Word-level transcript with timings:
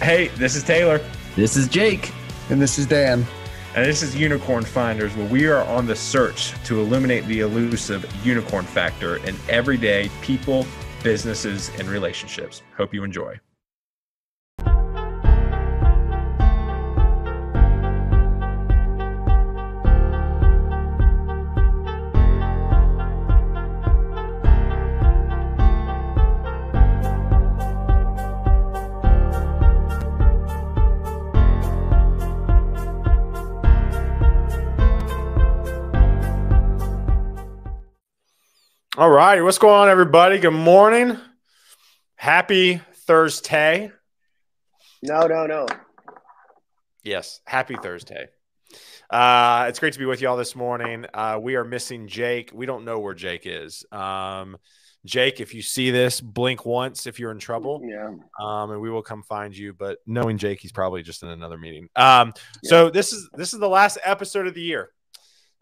Hey, 0.00 0.28
this 0.28 0.56
is 0.56 0.62
Taylor. 0.62 0.98
This 1.36 1.58
is 1.58 1.68
Jake. 1.68 2.10
And 2.48 2.60
this 2.60 2.78
is 2.78 2.86
Dan. 2.86 3.26
And 3.76 3.84
this 3.84 4.02
is 4.02 4.16
Unicorn 4.16 4.64
Finders, 4.64 5.14
where 5.14 5.28
we 5.28 5.46
are 5.46 5.62
on 5.64 5.84
the 5.84 5.94
search 5.94 6.54
to 6.64 6.80
illuminate 6.80 7.26
the 7.26 7.40
elusive 7.40 8.10
unicorn 8.24 8.64
factor 8.64 9.18
in 9.26 9.36
everyday 9.50 10.10
people, 10.22 10.66
businesses, 11.02 11.70
and 11.78 11.86
relationships. 11.86 12.62
Hope 12.78 12.94
you 12.94 13.04
enjoy. 13.04 13.38
All 39.00 39.08
right. 39.08 39.40
What's 39.40 39.56
going 39.56 39.72
on, 39.72 39.88
everybody? 39.88 40.38
Good 40.38 40.50
morning. 40.50 41.16
Happy 42.16 42.82
Thursday. 43.06 43.92
No, 45.00 45.26
no, 45.26 45.46
no. 45.46 45.66
Yes. 47.02 47.40
Happy 47.46 47.76
Thursday. 47.76 48.26
Uh, 49.08 49.64
it's 49.70 49.78
great 49.78 49.94
to 49.94 49.98
be 49.98 50.04
with 50.04 50.20
you 50.20 50.28
all 50.28 50.36
this 50.36 50.54
morning. 50.54 51.06
Uh, 51.14 51.38
we 51.40 51.56
are 51.56 51.64
missing 51.64 52.08
Jake. 52.08 52.50
We 52.52 52.66
don't 52.66 52.84
know 52.84 52.98
where 52.98 53.14
Jake 53.14 53.44
is. 53.46 53.86
Um, 53.90 54.58
Jake, 55.06 55.40
if 55.40 55.54
you 55.54 55.62
see 55.62 55.90
this, 55.90 56.20
blink 56.20 56.66
once 56.66 57.06
if 57.06 57.18
you're 57.18 57.32
in 57.32 57.38
trouble. 57.38 57.80
Yeah. 57.82 58.10
Um, 58.38 58.70
and 58.70 58.82
we 58.82 58.90
will 58.90 59.00
come 59.02 59.22
find 59.22 59.56
you. 59.56 59.72
But 59.72 60.00
knowing 60.06 60.36
Jake, 60.36 60.60
he's 60.60 60.72
probably 60.72 61.02
just 61.02 61.22
in 61.22 61.30
another 61.30 61.56
meeting. 61.56 61.88
Um, 61.96 62.34
yeah. 62.62 62.68
so 62.68 62.90
this 62.90 63.14
is 63.14 63.30
this 63.32 63.54
is 63.54 63.60
the 63.60 63.68
last 63.68 63.96
episode 64.04 64.46
of 64.46 64.52
the 64.52 64.60
year. 64.60 64.90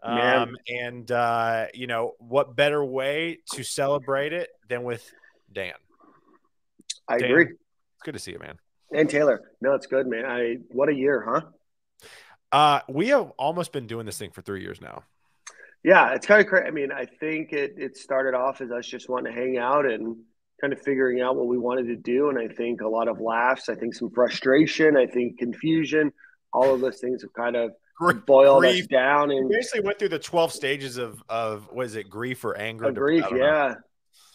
Um, 0.01 0.55
and 0.67 1.11
uh, 1.11 1.65
you 1.73 1.87
know, 1.87 2.13
what 2.19 2.55
better 2.55 2.83
way 2.83 3.39
to 3.53 3.63
celebrate 3.63 4.33
it 4.33 4.49
than 4.67 4.83
with 4.83 5.09
Dan? 5.51 5.73
I 7.07 7.17
Dan, 7.17 7.31
agree. 7.31 7.45
It's 7.45 8.03
good 8.03 8.13
to 8.13 8.19
see 8.19 8.31
you, 8.31 8.39
man. 8.39 8.57
And 8.91 9.09
Taylor. 9.09 9.51
No, 9.61 9.73
it's 9.73 9.87
good, 9.87 10.07
man. 10.07 10.25
I 10.25 10.57
what 10.69 10.89
a 10.89 10.93
year, 10.93 11.25
huh? 11.27 11.41
Uh, 12.51 12.79
we 12.87 13.09
have 13.09 13.31
almost 13.37 13.71
been 13.71 13.87
doing 13.87 14.05
this 14.05 14.17
thing 14.17 14.31
for 14.31 14.41
three 14.41 14.61
years 14.61 14.81
now. 14.81 15.03
Yeah, 15.83 16.13
it's 16.13 16.25
kind 16.25 16.41
of 16.41 16.47
crazy. 16.47 16.67
I 16.67 16.71
mean, 16.71 16.91
I 16.91 17.05
think 17.05 17.51
it 17.51 17.75
it 17.77 17.97
started 17.97 18.35
off 18.35 18.61
as 18.61 18.71
us 18.71 18.87
just 18.87 19.09
wanting 19.09 19.33
to 19.33 19.39
hang 19.39 19.57
out 19.57 19.85
and 19.85 20.17
kind 20.61 20.73
of 20.73 20.81
figuring 20.81 21.21
out 21.21 21.35
what 21.35 21.47
we 21.47 21.57
wanted 21.57 21.87
to 21.87 21.95
do. 21.95 22.29
And 22.29 22.37
I 22.37 22.47
think 22.47 22.81
a 22.81 22.87
lot 22.87 23.07
of 23.07 23.19
laughs, 23.21 23.69
I 23.69 23.75
think 23.75 23.95
some 23.95 24.09
frustration, 24.11 24.97
I 24.97 25.05
think 25.05 25.39
confusion, 25.39 26.11
all 26.51 26.73
of 26.73 26.81
those 26.81 26.99
things 26.99 27.21
have 27.21 27.33
kind 27.33 27.55
of 27.55 27.71
boiled 28.25 28.61
grief. 28.61 28.83
us 28.83 28.87
down 28.87 29.31
and 29.31 29.49
basically 29.49 29.81
went 29.81 29.99
through 29.99 30.09
the 30.09 30.19
12 30.19 30.53
stages 30.53 30.97
of 30.97 31.21
of 31.29 31.71
was 31.71 31.95
it 31.95 32.09
grief 32.09 32.43
or 32.45 32.57
anger 32.57 32.91
grief 32.91 33.25
yeah 33.31 33.37
know. 33.37 33.75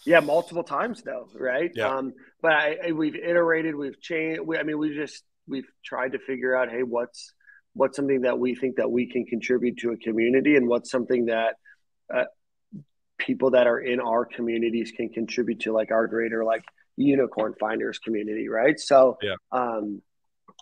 yeah 0.04 0.20
multiple 0.20 0.62
times 0.64 1.02
though 1.02 1.28
right 1.34 1.72
yeah. 1.74 1.88
um 1.88 2.12
but 2.42 2.52
I, 2.52 2.76
I, 2.88 2.92
we've 2.92 3.16
iterated 3.16 3.74
we've 3.74 4.00
changed 4.00 4.42
we, 4.42 4.58
i 4.58 4.62
mean 4.62 4.78
we 4.78 4.94
just 4.94 5.22
we've 5.48 5.68
tried 5.84 6.12
to 6.12 6.18
figure 6.18 6.54
out 6.54 6.70
hey 6.70 6.82
what's 6.82 7.32
what's 7.72 7.96
something 7.96 8.22
that 8.22 8.38
we 8.38 8.54
think 8.54 8.76
that 8.76 8.90
we 8.90 9.10
can 9.10 9.24
contribute 9.24 9.78
to 9.78 9.90
a 9.90 9.96
community 9.96 10.56
and 10.56 10.68
what's 10.68 10.90
something 10.90 11.26
that 11.26 11.56
uh, 12.14 12.24
people 13.18 13.52
that 13.52 13.66
are 13.66 13.80
in 13.80 14.00
our 14.00 14.24
communities 14.24 14.92
can 14.94 15.08
contribute 15.08 15.60
to 15.60 15.72
like 15.72 15.90
our 15.90 16.06
greater 16.06 16.44
like 16.44 16.64
unicorn 16.96 17.54
finders 17.58 17.98
community 17.98 18.48
right 18.48 18.78
so 18.78 19.16
yeah 19.22 19.34
um 19.52 20.02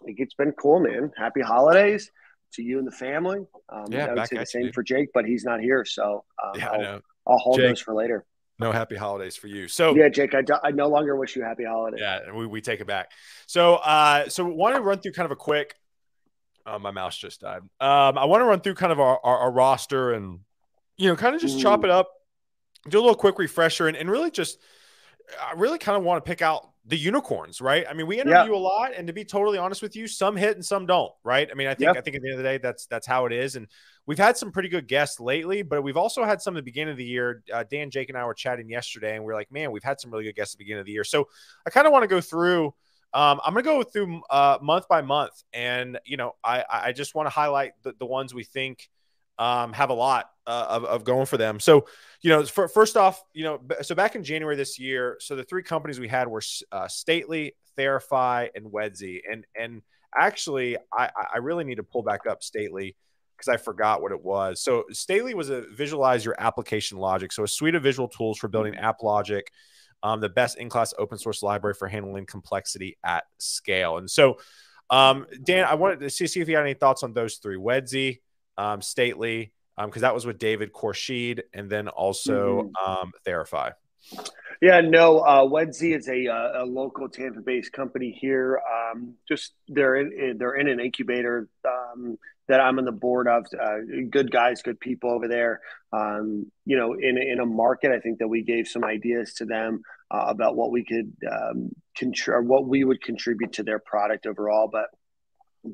it's 0.04 0.34
been 0.34 0.52
cool 0.52 0.80
man 0.80 1.10
happy 1.16 1.40
holidays 1.40 2.10
to 2.52 2.62
you 2.62 2.78
and 2.78 2.86
the 2.86 2.92
family. 2.92 3.40
Um, 3.68 3.86
yeah, 3.90 4.06
I 4.06 4.14
would 4.14 4.28
say 4.28 4.38
the 4.38 4.46
same 4.46 4.66
you. 4.66 4.72
for 4.72 4.82
Jake, 4.82 5.08
but 5.12 5.24
he's 5.24 5.44
not 5.44 5.60
here, 5.60 5.84
so 5.84 6.24
um, 6.42 6.52
yeah, 6.58 6.68
I'll, 6.68 7.00
I'll, 7.26 7.38
hold 7.38 7.56
Jake, 7.56 7.68
those 7.68 7.80
for 7.80 7.94
later. 7.94 8.24
No 8.58 8.72
happy 8.72 8.96
holidays 8.96 9.36
for 9.36 9.48
you. 9.48 9.68
So 9.68 9.94
yeah, 9.94 10.08
Jake, 10.08 10.34
I, 10.34 10.42
do, 10.42 10.54
I 10.62 10.70
no 10.70 10.88
longer 10.88 11.16
wish 11.16 11.34
you 11.34 11.42
happy 11.42 11.64
holidays. 11.64 12.00
Yeah, 12.00 12.32
we, 12.32 12.46
we 12.46 12.60
take 12.60 12.80
it 12.80 12.86
back. 12.86 13.10
So 13.46 13.76
uh, 13.76 14.28
so 14.28 14.44
want 14.44 14.76
to 14.76 14.82
run 14.82 15.00
through 15.00 15.12
kind 15.12 15.26
of 15.26 15.32
a 15.32 15.36
quick. 15.36 15.74
Oh, 16.64 16.78
my 16.78 16.92
mouse 16.92 17.18
just 17.18 17.40
died. 17.40 17.62
Um, 17.80 18.16
I 18.18 18.24
want 18.24 18.40
to 18.40 18.44
run 18.44 18.60
through 18.60 18.74
kind 18.74 18.92
of 18.92 19.00
our, 19.00 19.18
our, 19.24 19.38
our 19.38 19.50
roster 19.50 20.12
and 20.12 20.40
you 20.96 21.08
know 21.08 21.16
kind 21.16 21.34
of 21.34 21.40
just 21.40 21.60
chop 21.60 21.82
it 21.84 21.90
up, 21.90 22.08
do 22.88 22.98
a 22.98 23.00
little 23.00 23.16
quick 23.16 23.38
refresher, 23.38 23.88
and, 23.88 23.96
and 23.96 24.10
really 24.10 24.30
just 24.30 24.58
I 25.40 25.54
really 25.54 25.78
kind 25.78 25.96
of 25.96 26.04
want 26.04 26.24
to 26.24 26.28
pick 26.28 26.42
out 26.42 26.71
the 26.84 26.96
unicorns, 26.96 27.60
right? 27.60 27.84
I 27.88 27.92
mean, 27.92 28.06
we 28.06 28.20
interview 28.20 28.52
yeah. 28.52 28.58
a 28.58 28.58
lot, 28.58 28.92
and 28.96 29.06
to 29.06 29.12
be 29.12 29.24
totally 29.24 29.56
honest 29.56 29.82
with 29.82 29.94
you, 29.94 30.08
some 30.08 30.36
hit 30.36 30.56
and 30.56 30.64
some 30.64 30.84
don't, 30.84 31.12
right? 31.22 31.48
I 31.50 31.54
mean, 31.54 31.68
I 31.68 31.74
think 31.74 31.96
I 31.96 32.00
think 32.00 32.16
at 32.16 32.22
the 32.22 32.28
end 32.28 32.38
of 32.38 32.38
the 32.38 32.48
day, 32.48 32.58
that's 32.58 32.86
that's 32.86 33.06
how 33.06 33.26
it 33.26 33.32
is. 33.32 33.54
And 33.54 33.68
we've 34.06 34.18
had 34.18 34.36
some 34.36 34.50
pretty 34.50 34.68
good 34.68 34.88
guests 34.88 35.20
lately, 35.20 35.62
but 35.62 35.82
we've 35.82 35.96
also 35.96 36.24
had 36.24 36.42
some 36.42 36.56
at 36.56 36.60
the 36.60 36.64
beginning 36.64 36.92
of 36.92 36.98
the 36.98 37.04
year. 37.04 37.44
Uh, 37.52 37.62
Dan, 37.70 37.90
Jake, 37.90 38.08
and 38.08 38.18
I 38.18 38.24
were 38.24 38.34
chatting 38.34 38.68
yesterday, 38.68 39.14
and 39.14 39.24
we 39.24 39.32
are 39.32 39.36
like, 39.36 39.52
man, 39.52 39.70
we've 39.70 39.84
had 39.84 40.00
some 40.00 40.10
really 40.10 40.24
good 40.24 40.34
guests 40.34 40.54
at 40.54 40.58
the 40.58 40.64
beginning 40.64 40.80
of 40.80 40.86
the 40.86 40.92
year. 40.92 41.04
So 41.04 41.28
I 41.64 41.70
kind 41.70 41.86
of 41.86 41.92
want 41.92 42.02
to 42.02 42.08
go 42.08 42.20
through. 42.20 42.74
Um, 43.14 43.40
I'm 43.44 43.52
going 43.52 43.64
to 43.64 43.70
go 43.70 43.82
through 43.84 44.22
uh, 44.30 44.58
month 44.60 44.88
by 44.88 45.02
month, 45.02 45.44
and 45.52 46.00
you 46.04 46.16
know, 46.16 46.32
I 46.42 46.64
I 46.68 46.92
just 46.92 47.14
want 47.14 47.26
to 47.26 47.30
highlight 47.30 47.72
the, 47.82 47.94
the 47.98 48.06
ones 48.06 48.34
we 48.34 48.42
think 48.42 48.88
um, 49.38 49.72
have 49.72 49.90
a 49.90 49.94
lot 49.94 50.30
uh, 50.46 50.66
of, 50.68 50.84
of 50.84 51.04
going 51.04 51.26
for 51.26 51.36
them. 51.36 51.60
So, 51.60 51.86
you 52.20 52.30
know, 52.30 52.44
for, 52.44 52.68
first 52.68 52.96
off, 52.96 53.22
you 53.32 53.44
know, 53.44 53.60
so 53.82 53.94
back 53.94 54.14
in 54.14 54.24
January 54.24 54.56
this 54.56 54.78
year, 54.78 55.16
so 55.20 55.36
the 55.36 55.44
three 55.44 55.62
companies 55.62 55.98
we 56.00 56.08
had 56.08 56.28
were 56.28 56.42
uh, 56.70 56.88
Stately, 56.88 57.54
Therify, 57.78 58.48
and 58.54 58.66
Wedsy. 58.66 59.20
And 59.30 59.44
and 59.58 59.82
actually, 60.14 60.76
I, 60.92 61.10
I 61.34 61.38
really 61.38 61.64
need 61.64 61.76
to 61.76 61.82
pull 61.82 62.02
back 62.02 62.26
up 62.26 62.42
Stately 62.42 62.96
because 63.36 63.48
I 63.48 63.56
forgot 63.56 64.02
what 64.02 64.12
it 64.12 64.22
was. 64.22 64.60
So 64.60 64.84
Stately 64.92 65.34
was 65.34 65.50
a 65.50 65.62
visualize 65.72 66.24
your 66.24 66.36
application 66.38 66.98
logic. 66.98 67.32
So 67.32 67.44
a 67.44 67.48
suite 67.48 67.74
of 67.74 67.82
visual 67.82 68.08
tools 68.08 68.38
for 68.38 68.48
building 68.48 68.76
app 68.76 69.02
logic, 69.02 69.50
um, 70.02 70.20
the 70.20 70.28
best 70.28 70.58
in-class 70.58 70.94
open 70.98 71.18
source 71.18 71.42
library 71.42 71.74
for 71.74 71.88
handling 71.88 72.26
complexity 72.26 72.98
at 73.04 73.24
scale. 73.38 73.98
And 73.98 74.10
so, 74.10 74.38
um, 74.90 75.26
Dan, 75.42 75.64
I 75.64 75.74
wanted 75.74 76.00
to 76.00 76.10
see, 76.10 76.26
see 76.26 76.40
if 76.40 76.48
you 76.48 76.56
had 76.56 76.62
any 76.62 76.74
thoughts 76.74 77.02
on 77.02 77.14
those 77.14 77.36
three: 77.36 77.56
Wedsy, 77.56 78.20
um, 78.62 78.80
Stately, 78.80 79.52
Um, 79.78 79.88
because 79.88 80.02
um, 80.02 80.06
that 80.08 80.14
was 80.14 80.26
with 80.26 80.38
David 80.38 80.72
Khorshid, 80.72 81.36
and 81.52 81.68
then 81.68 81.88
also 81.88 82.36
mm-hmm. 82.62 82.90
um, 82.90 83.12
Therify. 83.26 83.72
Yeah, 84.60 84.80
no, 84.80 85.06
uh, 85.18 85.42
Wedsy 85.42 85.96
is 85.98 86.08
a, 86.08 86.20
uh, 86.28 86.62
a 86.62 86.64
local 86.64 87.08
Tampa-based 87.08 87.72
company 87.72 88.16
here. 88.24 88.60
Um, 88.74 89.14
just 89.28 89.54
they're 89.66 89.96
in 89.96 90.38
they're 90.38 90.54
in 90.54 90.68
an 90.68 90.78
incubator 90.78 91.48
um, 91.74 92.18
that 92.48 92.60
I'm 92.60 92.78
on 92.78 92.84
the 92.84 92.92
board 92.92 93.26
of. 93.26 93.46
Uh, 93.66 93.78
good 94.08 94.30
guys, 94.30 94.62
good 94.62 94.78
people 94.78 95.10
over 95.10 95.28
there. 95.28 95.60
Um, 95.92 96.52
you 96.64 96.76
know, 96.76 96.94
in 96.94 97.14
in 97.18 97.40
a 97.40 97.46
market, 97.46 97.90
I 97.90 98.00
think 98.00 98.18
that 98.20 98.28
we 98.28 98.42
gave 98.42 98.68
some 98.68 98.84
ideas 98.84 99.34
to 99.34 99.44
them 99.46 99.82
uh, 100.14 100.26
about 100.28 100.54
what 100.54 100.70
we 100.70 100.84
could 100.84 101.10
um, 101.36 101.70
contr- 101.98 102.44
what 102.44 102.64
we 102.66 102.84
would 102.84 103.02
contribute 103.02 103.52
to 103.54 103.64
their 103.64 103.80
product 103.80 104.26
overall. 104.26 104.68
But 104.70 104.88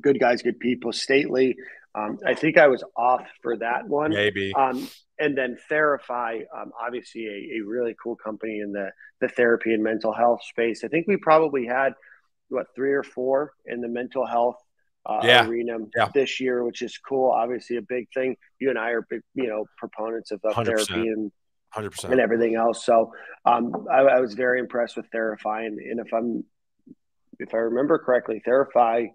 good 0.01 0.19
guys, 0.19 0.41
good 0.41 0.59
people. 0.59 0.91
Stately 0.93 1.57
um, 1.95 2.19
I 2.25 2.35
think 2.35 2.57
I 2.57 2.67
was 2.67 2.83
off 2.95 3.25
for 3.41 3.57
that 3.57 3.87
one. 3.87 4.11
Maybe. 4.11 4.53
Um, 4.53 4.87
and 5.17 5.37
then 5.37 5.57
Therify, 5.69 6.41
um, 6.55 6.71
obviously 6.79 7.25
a, 7.25 7.59
a, 7.59 7.65
really 7.65 7.95
cool 8.01 8.15
company 8.15 8.59
in 8.59 8.71
the, 8.71 8.91
the 9.21 9.27
therapy 9.27 9.73
and 9.73 9.83
mental 9.83 10.13
health 10.13 10.41
space. 10.43 10.83
I 10.83 10.87
think 10.87 11.07
we 11.07 11.17
probably 11.17 11.65
had 11.65 11.93
what 12.49 12.67
three 12.75 12.93
or 12.93 13.03
four 13.03 13.53
in 13.65 13.81
the 13.81 13.87
mental 13.87 14.25
health 14.25 14.57
uh, 15.05 15.21
yeah. 15.23 15.47
arena 15.47 15.77
yeah. 15.95 16.09
this 16.13 16.39
year, 16.39 16.63
which 16.63 16.81
is 16.81 16.97
cool. 16.97 17.31
Obviously, 17.31 17.77
a 17.77 17.81
big 17.81 18.07
thing. 18.13 18.35
You 18.59 18.69
and 18.69 18.77
I 18.77 18.91
are 18.91 19.05
big, 19.09 19.21
you 19.33 19.47
know, 19.47 19.65
proponents 19.77 20.31
of, 20.31 20.41
therapy 20.41 21.07
and 21.07 21.31
100%. 21.75 22.11
and 22.11 22.19
everything 22.19 22.55
else. 22.55 22.85
So 22.85 23.13
um, 23.45 23.87
I, 23.91 23.99
I, 24.01 24.19
was 24.19 24.33
very 24.33 24.59
impressed 24.59 24.95
with 24.95 25.09
Therify, 25.11 25.65
and, 25.65 25.79
and 25.79 25.99
if 25.99 26.13
I'm 26.13 26.43
if 27.39 27.53
I 27.53 27.57
remember 27.57 27.97
correctly, 27.97 28.41
Therify 28.45 29.09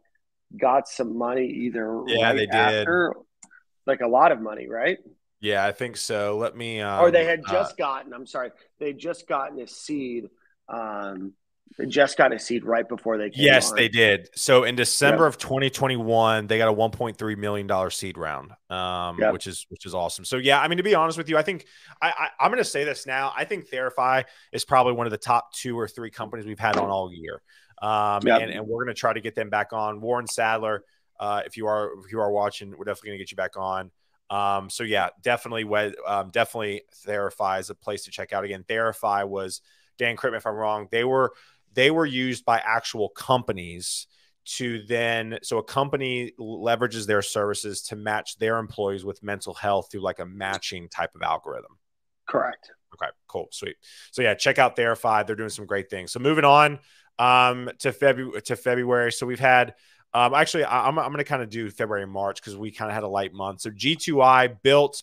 got 0.58 0.88
some 0.88 1.16
money 1.16 1.46
either 1.46 2.02
yeah 2.06 2.30
right 2.30 2.36
they 2.36 2.46
after, 2.56 3.14
did 3.14 3.48
like 3.86 4.00
a 4.00 4.08
lot 4.08 4.32
of 4.32 4.40
money 4.40 4.68
right 4.68 4.98
yeah 5.40 5.64
i 5.66 5.72
think 5.72 5.96
so 5.96 6.36
let 6.38 6.56
me 6.56 6.80
um, 6.80 7.02
or 7.02 7.10
they 7.10 7.24
had 7.24 7.40
uh, 7.46 7.52
just 7.52 7.72
uh, 7.72 7.76
gotten 7.76 8.12
i'm 8.12 8.26
sorry 8.26 8.50
they 8.78 8.92
just 8.92 9.26
gotten 9.26 9.60
a 9.60 9.66
seed 9.66 10.28
um 10.68 11.32
they 11.76 11.86
just 11.86 12.16
got 12.16 12.32
a 12.32 12.38
seed 12.38 12.64
right 12.64 12.88
before 12.88 13.18
they 13.18 13.30
came. 13.30 13.44
yes 13.44 13.70
on. 13.70 13.76
they 13.76 13.88
did 13.88 14.28
so 14.36 14.64
in 14.64 14.76
december 14.76 15.24
yep. 15.24 15.34
of 15.34 15.38
2021 15.38 16.46
they 16.46 16.58
got 16.58 16.68
a 16.68 16.72
1.3 16.72 17.36
million 17.36 17.66
dollar 17.66 17.90
seed 17.90 18.16
round 18.16 18.52
um 18.70 19.18
yep. 19.18 19.32
which 19.32 19.46
is 19.46 19.66
which 19.70 19.86
is 19.86 19.94
awesome 19.94 20.24
so 20.24 20.36
yeah 20.36 20.60
i 20.60 20.68
mean 20.68 20.78
to 20.78 20.84
be 20.84 20.94
honest 20.94 21.18
with 21.18 21.28
you 21.28 21.36
i 21.36 21.42
think 21.42 21.66
i, 22.00 22.28
I 22.38 22.44
am 22.44 22.50
going 22.50 22.62
to 22.62 22.68
say 22.68 22.84
this 22.84 23.06
now 23.06 23.32
i 23.36 23.44
think 23.44 23.68
therify 23.68 24.24
is 24.52 24.64
probably 24.64 24.92
one 24.92 25.06
of 25.06 25.10
the 25.10 25.18
top 25.18 25.52
two 25.52 25.78
or 25.78 25.88
three 25.88 26.10
companies 26.10 26.46
we've 26.46 26.58
had 26.60 26.76
on 26.76 26.90
all 26.90 27.12
year 27.12 27.42
um, 27.82 28.20
yep. 28.24 28.42
and, 28.42 28.50
and, 28.50 28.66
we're 28.66 28.84
going 28.84 28.94
to 28.94 28.98
try 28.98 29.12
to 29.12 29.20
get 29.20 29.34
them 29.34 29.50
back 29.50 29.72
on. 29.72 30.00
Warren 30.00 30.26
Sadler, 30.26 30.84
uh, 31.18 31.42
if 31.46 31.56
you 31.56 31.66
are 31.66 31.92
if 32.04 32.12
you 32.12 32.20
are 32.20 32.30
watching, 32.30 32.70
we're 32.70 32.84
definitely 32.84 33.10
going 33.10 33.18
to 33.18 33.24
get 33.24 33.30
you 33.30 33.36
back 33.36 33.56
on. 33.56 33.90
Um, 34.30 34.70
so 34.70 34.84
yeah, 34.84 35.10
definitely, 35.22 35.64
um, 36.06 36.30
definitely, 36.30 36.82
Therify 37.06 37.60
is 37.60 37.70
a 37.70 37.74
place 37.74 38.04
to 38.04 38.10
check 38.10 38.32
out. 38.32 38.44
Again, 38.44 38.64
Therify 38.68 39.26
was 39.26 39.60
Dan, 39.98 40.16
correct 40.16 40.32
me 40.32 40.38
if 40.38 40.46
I'm 40.46 40.54
wrong. 40.54 40.88
They 40.90 41.04
were 41.04 41.32
they 41.72 41.90
were 41.90 42.06
used 42.06 42.44
by 42.44 42.58
actual 42.58 43.08
companies 43.10 44.06
to 44.44 44.82
then 44.82 45.38
so 45.42 45.58
a 45.58 45.62
company 45.62 46.32
leverages 46.38 47.06
their 47.06 47.22
services 47.22 47.82
to 47.82 47.96
match 47.96 48.38
their 48.38 48.58
employees 48.58 49.04
with 49.04 49.22
mental 49.22 49.54
health 49.54 49.88
through 49.90 50.02
like 50.02 50.18
a 50.18 50.26
matching 50.26 50.88
type 50.88 51.14
of 51.14 51.22
algorithm. 51.22 51.78
Correct. 52.28 52.70
Okay, 52.94 53.10
cool, 53.26 53.48
sweet. 53.50 53.76
So 54.12 54.22
yeah, 54.22 54.34
check 54.34 54.58
out 54.58 54.76
Therify. 54.76 55.26
They're 55.26 55.36
doing 55.36 55.48
some 55.48 55.66
great 55.66 55.90
things. 55.90 56.12
So 56.12 56.20
moving 56.20 56.44
on 56.44 56.78
um, 57.18 57.70
to 57.80 57.92
February 57.92 58.42
to 58.42 58.56
February. 58.56 59.12
So 59.12 59.26
we've 59.26 59.40
had 59.40 59.74
um, 60.12 60.34
actually 60.34 60.64
I, 60.64 60.88
am 60.88 60.98
I'm, 60.98 61.06
I'm 61.06 61.12
going 61.12 61.18
to 61.18 61.28
kind 61.28 61.42
of 61.42 61.50
do 61.50 61.70
February 61.70 62.02
and 62.02 62.12
March 62.12 62.40
because 62.40 62.56
we 62.56 62.70
kind 62.70 62.90
of 62.90 62.94
had 62.94 63.04
a 63.04 63.08
light 63.08 63.32
month. 63.32 63.62
So 63.62 63.70
G2I 63.70 64.62
built 64.62 65.02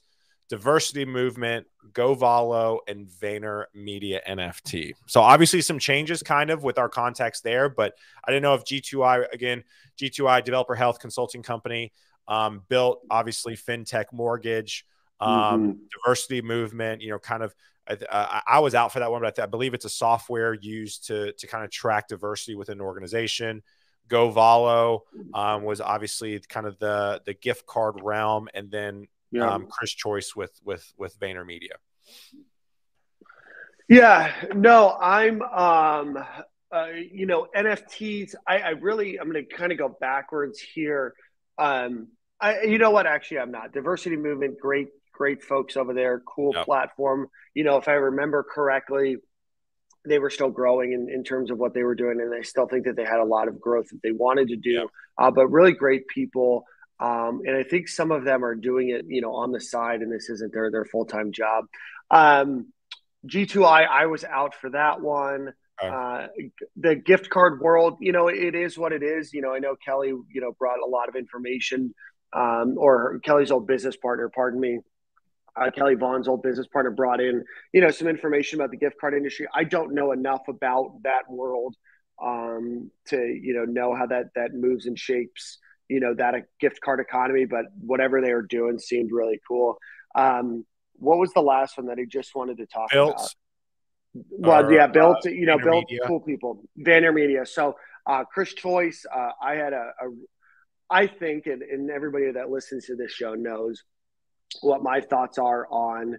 diversity 0.50 1.06
movement, 1.06 1.66
GoValo, 1.94 2.80
and 2.86 3.08
Vayner 3.08 3.66
Media 3.74 4.20
NFT. 4.28 4.94
So 5.08 5.22
obviously 5.22 5.62
some 5.62 5.80
changes 5.80 6.22
kind 6.22 6.50
of 6.50 6.62
with 6.64 6.78
our 6.78 6.90
context 6.90 7.44
there, 7.44 7.70
but 7.70 7.94
I 8.26 8.32
didn't 8.32 8.44
know 8.44 8.54
if 8.56 8.66
G2I 8.66 9.32
again, 9.32 9.64
G2I 9.98 10.44
developer 10.44 10.76
health 10.76 11.00
consulting 11.00 11.42
company 11.42 11.94
um, 12.28 12.64
built 12.68 13.00
obviously 13.10 13.56
fintech 13.56 14.06
mortgage, 14.12 14.86
um, 15.22 15.36
mm-hmm. 15.38 15.72
diversity 16.04 16.42
movement, 16.42 17.02
you 17.02 17.12
know, 17.12 17.20
kind 17.20 17.44
of 17.44 17.56
uh, 18.10 18.42
I 18.48 18.60
was 18.60 18.76
out 18.76 18.94
for 18.94 19.00
that 19.00 19.12
one, 19.12 19.22
but 19.22 19.28
I, 19.28 19.32
th- 19.32 19.44
I, 19.44 19.50
believe 19.50 19.74
it's 19.74 19.86
a 19.86 19.90
software 19.90 20.54
used 20.54 21.08
to 21.08 21.34
to 21.34 21.48
kind 21.48 21.64
of 21.64 21.72
track 21.72 22.08
diversity 22.08 22.56
within 22.56 22.80
an 22.80 22.82
organization. 22.82 23.64
GoValo 24.10 25.02
um, 25.34 25.64
was 25.64 25.80
obviously 25.80 26.40
kind 26.40 26.66
of 26.66 26.78
the 26.80 27.22
the 27.26 27.34
gift 27.34 27.66
card 27.66 27.96
realm, 28.02 28.50
and 28.54 28.70
then 28.70 29.08
yeah. 29.32 29.50
um, 29.50 29.68
Chris 29.70 29.92
Choice 29.92 30.36
with 30.36 30.52
with 30.64 30.92
with 30.98 31.18
VaynerMedia. 31.20 31.76
Yeah, 33.88 34.34
no, 34.54 34.98
I'm 35.02 35.42
um, 35.42 36.24
uh, 36.72 36.88
you 37.12 37.26
know 37.26 37.48
NFTs. 37.56 38.36
I, 38.48 38.60
I 38.60 38.70
really 38.70 39.20
I'm 39.20 39.32
going 39.32 39.46
to 39.46 39.56
kind 39.56 39.72
of 39.72 39.78
go 39.78 39.96
backwards 40.00 40.60
here. 40.60 41.14
Um, 41.58 42.10
I 42.40 42.62
you 42.64 42.78
know 42.78 42.92
what? 42.92 43.06
Actually, 43.06 43.40
I'm 43.40 43.52
not. 43.52 43.72
Diversity 43.74 44.18
movement, 44.18 44.60
great 44.60 44.90
great 45.12 45.44
folks 45.44 45.78
over 45.78 45.94
there, 45.94 46.22
cool 46.26 46.52
yep. 46.56 46.66
platform. 46.66 47.28
You 47.54 47.64
know, 47.64 47.78
if 47.78 47.88
I 47.88 47.94
remember 47.94 48.44
correctly, 48.44 49.18
they 50.06 50.20
were 50.20 50.30
still 50.30 50.50
growing 50.50 50.94
in, 50.94 51.10
in 51.14 51.24
terms 51.24 51.52
of 51.52 51.58
what 51.58 51.74
they 51.74 51.84
were 51.84 51.96
doing, 51.96 52.20
and 52.22 52.34
I 52.34 52.42
still 52.42 52.68
think 52.68 52.86
that 52.86 52.96
they 52.96 53.06
had 53.06 53.20
a 53.20 53.26
lot 53.26 53.48
of 53.48 53.60
growth 53.60 53.90
that 53.90 54.02
they 54.04 54.12
wanted 54.12 54.50
to 54.50 54.56
do. 54.56 54.72
Yep. 54.72 54.88
Uh, 55.18 55.32
but 55.32 55.48
really 55.48 55.74
great 55.74 56.08
people. 56.08 56.66
Um, 57.00 57.42
and 57.46 57.56
I 57.56 57.64
think 57.64 57.88
some 57.88 58.12
of 58.12 58.24
them 58.24 58.46
are 58.46 58.56
doing 58.56 58.90
it, 58.90 59.06
you 59.08 59.22
know, 59.22 59.34
on 59.34 59.52
the 59.52 59.60
side, 59.60 60.02
and 60.02 60.12
this 60.12 60.30
isn't 60.30 60.54
their 60.54 60.72
their 60.72 60.86
full 60.86 61.06
time 61.06 61.32
job. 61.32 61.66
Um, 62.10 62.68
G2I, 63.28 63.88
I 63.88 64.06
was 64.08 64.24
out 64.24 64.56
for 64.56 64.72
that 64.72 65.02
one. 65.02 65.54
Uh, 65.82 66.28
the 66.76 66.96
gift 66.96 67.30
card 67.30 67.60
world, 67.60 67.98
you 68.02 68.12
know, 68.12 68.28
it 68.28 68.54
is 68.54 68.78
what 68.78 68.94
it 68.94 69.02
is. 69.02 69.34
You 69.34 69.42
know, 69.42 69.54
I 69.54 69.60
know 69.60 69.76
Kelly, 69.84 70.10
you 70.10 70.42
know, 70.42 70.52
brought 70.58 70.80
a 70.80 70.88
lot 70.88 71.10
of 71.10 71.16
information, 71.16 71.96
um, 72.34 72.76
or 72.78 73.20
Kelly's 73.24 73.50
old 73.50 73.66
business 73.66 73.98
partner, 73.98 74.30
pardon 74.30 74.60
me, 74.60 74.80
uh, 75.56 75.72
Kelly 75.72 75.96
Vaughn's 75.96 76.28
old 76.28 76.42
business 76.42 76.68
partner 76.68 76.92
brought 76.92 77.22
in, 77.22 77.44
you 77.74 77.82
know, 77.82 77.92
some 77.92 78.08
information 78.08 78.60
about 78.60 78.72
the 78.72 78.78
gift 78.78 78.96
card 79.00 79.14
industry. 79.14 79.48
I 79.54 79.64
don't 79.64 79.94
know 79.94 80.12
enough 80.12 80.48
about 80.48 81.00
that 81.04 81.30
world 81.30 81.76
um, 82.22 82.92
to, 83.08 83.18
you 83.18 83.54
know, 83.54 83.66
know 83.66 83.96
how 83.96 84.06
that 84.08 84.28
that 84.36 84.54
moves 84.54 84.86
and 84.86 84.98
shapes 84.98 85.60
you 85.92 86.00
know 86.00 86.14
that 86.14 86.36
a 86.36 86.44
gift 86.62 86.80
card 86.80 87.02
economy, 87.02 87.44
but 87.44 87.66
whatever 87.82 88.22
they 88.22 88.34
were 88.34 88.44
doing 88.44 88.80
seemed 88.80 89.12
really 89.12 89.42
cool. 89.46 89.78
Um, 90.16 90.66
what 90.96 91.18
was 91.18 91.34
the 91.34 91.42
last 91.42 91.78
one 91.78 91.88
that 91.88 91.98
he 91.98 92.06
just 92.06 92.34
wanted 92.34 92.58
to 92.58 92.66
talk 92.66 92.90
built, 92.92 93.16
about? 93.16 93.36
Well, 94.14 94.66
or, 94.68 94.74
yeah, 94.74 94.88
built. 94.88 95.18
Uh, 95.26 95.32
you 95.32 95.46
know, 95.46 95.58
built 95.58 95.86
cool 96.08 96.22
people. 96.22 96.64
VaynerMedia. 96.80 97.46
So 97.46 97.76
uh, 98.08 98.24
Chris 98.24 98.54
Choice, 98.54 99.06
uh, 99.14 99.32
I 99.44 99.56
had 99.56 99.74
a, 99.74 99.92
a 100.02 100.10
I 100.90 101.08
think, 101.08 101.48
and, 101.48 101.62
and 101.62 101.92
everybody 101.92 102.32
that 102.32 102.50
listens 102.50 102.86
to 102.86 102.96
this 102.96 103.12
show 103.12 103.34
knows 103.34 103.84
what 104.62 104.84
my 104.84 105.02
thoughts 105.02 105.38
are 105.38 105.68
on 105.68 106.18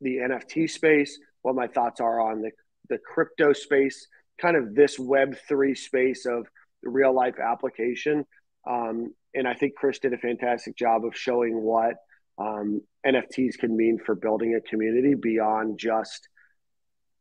the 0.00 0.16
NFT 0.16 0.70
space, 0.70 1.18
what 1.42 1.54
my 1.54 1.66
thoughts 1.66 2.00
are 2.00 2.20
on 2.20 2.42
the 2.42 2.50
the 2.88 2.98
crypto 2.98 3.52
space, 3.52 4.06
kind 4.40 4.56
of 4.56 4.74
this 4.74 4.98
Web 4.98 5.36
three 5.48 5.74
space 5.74 6.26
of 6.26 6.46
real 6.82 7.14
life 7.14 7.36
application. 7.38 8.24
Um, 8.68 9.14
and 9.34 9.48
I 9.48 9.54
think 9.54 9.74
Chris 9.74 9.98
did 9.98 10.12
a 10.12 10.18
fantastic 10.18 10.76
job 10.76 11.04
of 11.04 11.16
showing 11.16 11.60
what 11.60 11.94
um, 12.38 12.82
NFTs 13.06 13.58
can 13.58 13.76
mean 13.76 13.98
for 14.04 14.14
building 14.14 14.54
a 14.54 14.60
community 14.60 15.14
beyond 15.14 15.78
just 15.78 16.28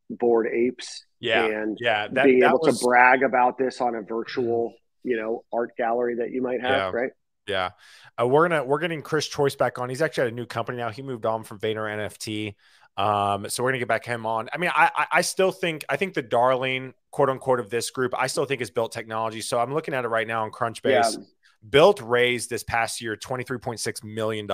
bored 0.10 0.48
apes. 0.48 1.06
Yeah, 1.20 1.46
and 1.46 1.78
yeah, 1.80 2.08
that, 2.12 2.26
being 2.26 2.40
that 2.42 2.50
able 2.50 2.60
was... 2.64 2.80
to 2.80 2.86
brag 2.86 3.24
about 3.24 3.58
this 3.58 3.82
on 3.82 3.96
a 3.96 4.02
virtual, 4.02 4.74
you 5.04 5.18
know, 5.18 5.44
art 5.54 5.72
gallery 5.78 6.16
that 6.16 6.32
you 6.32 6.42
might 6.42 6.62
have, 6.62 6.72
yeah. 6.72 6.92
right? 6.92 7.12
Yeah, 7.48 7.72
uh, 8.20 8.28
we're 8.28 8.48
gonna 8.48 8.64
we're 8.64 8.80
getting 8.80 9.02
Chris 9.02 9.28
Choice 9.28 9.56
back 9.56 9.80
on. 9.80 9.90
He's 9.90 10.02
actually 10.02 10.28
at 10.28 10.34
a 10.34 10.36
new 10.36 10.46
company 10.46 10.78
now. 10.78 10.90
He 10.90 11.02
moved 11.02 11.26
on 11.26 11.44
from 11.44 11.60
Vayner 11.60 11.88
NFT. 11.88 12.56
Um, 12.96 13.50
so 13.50 13.64
we're 13.64 13.70
gonna 13.70 13.80
get 13.80 13.88
back 13.88 14.06
him 14.06 14.26
on. 14.26 14.50
I 14.54 14.58
mean, 14.58 14.72
I 14.74 15.08
I 15.12 15.22
still 15.22 15.52
think 15.52 15.84
I 15.90 15.98
think 15.98 16.14
the 16.14 16.22
darling 16.22 16.94
quote 17.14 17.30
unquote 17.30 17.60
of 17.60 17.70
this 17.70 17.92
group, 17.92 18.14
I 18.18 18.28
still 18.28 18.46
think 18.46 18.62
is 18.62 18.72
built 18.72 18.92
technology. 18.92 19.42
So 19.42 19.60
I'm 19.60 19.74
looking 19.74 19.94
at 19.94 20.04
it 20.04 20.10
right 20.10 20.28
now 20.28 20.44
on 20.44 20.52
Crunchbase. 20.52 20.84
Yeah. 21.18 21.24
Built 21.70 22.02
raised 22.02 22.50
this 22.50 22.64
past 22.64 23.00
year 23.00 23.16
$23.6 23.16 24.04
million. 24.04 24.48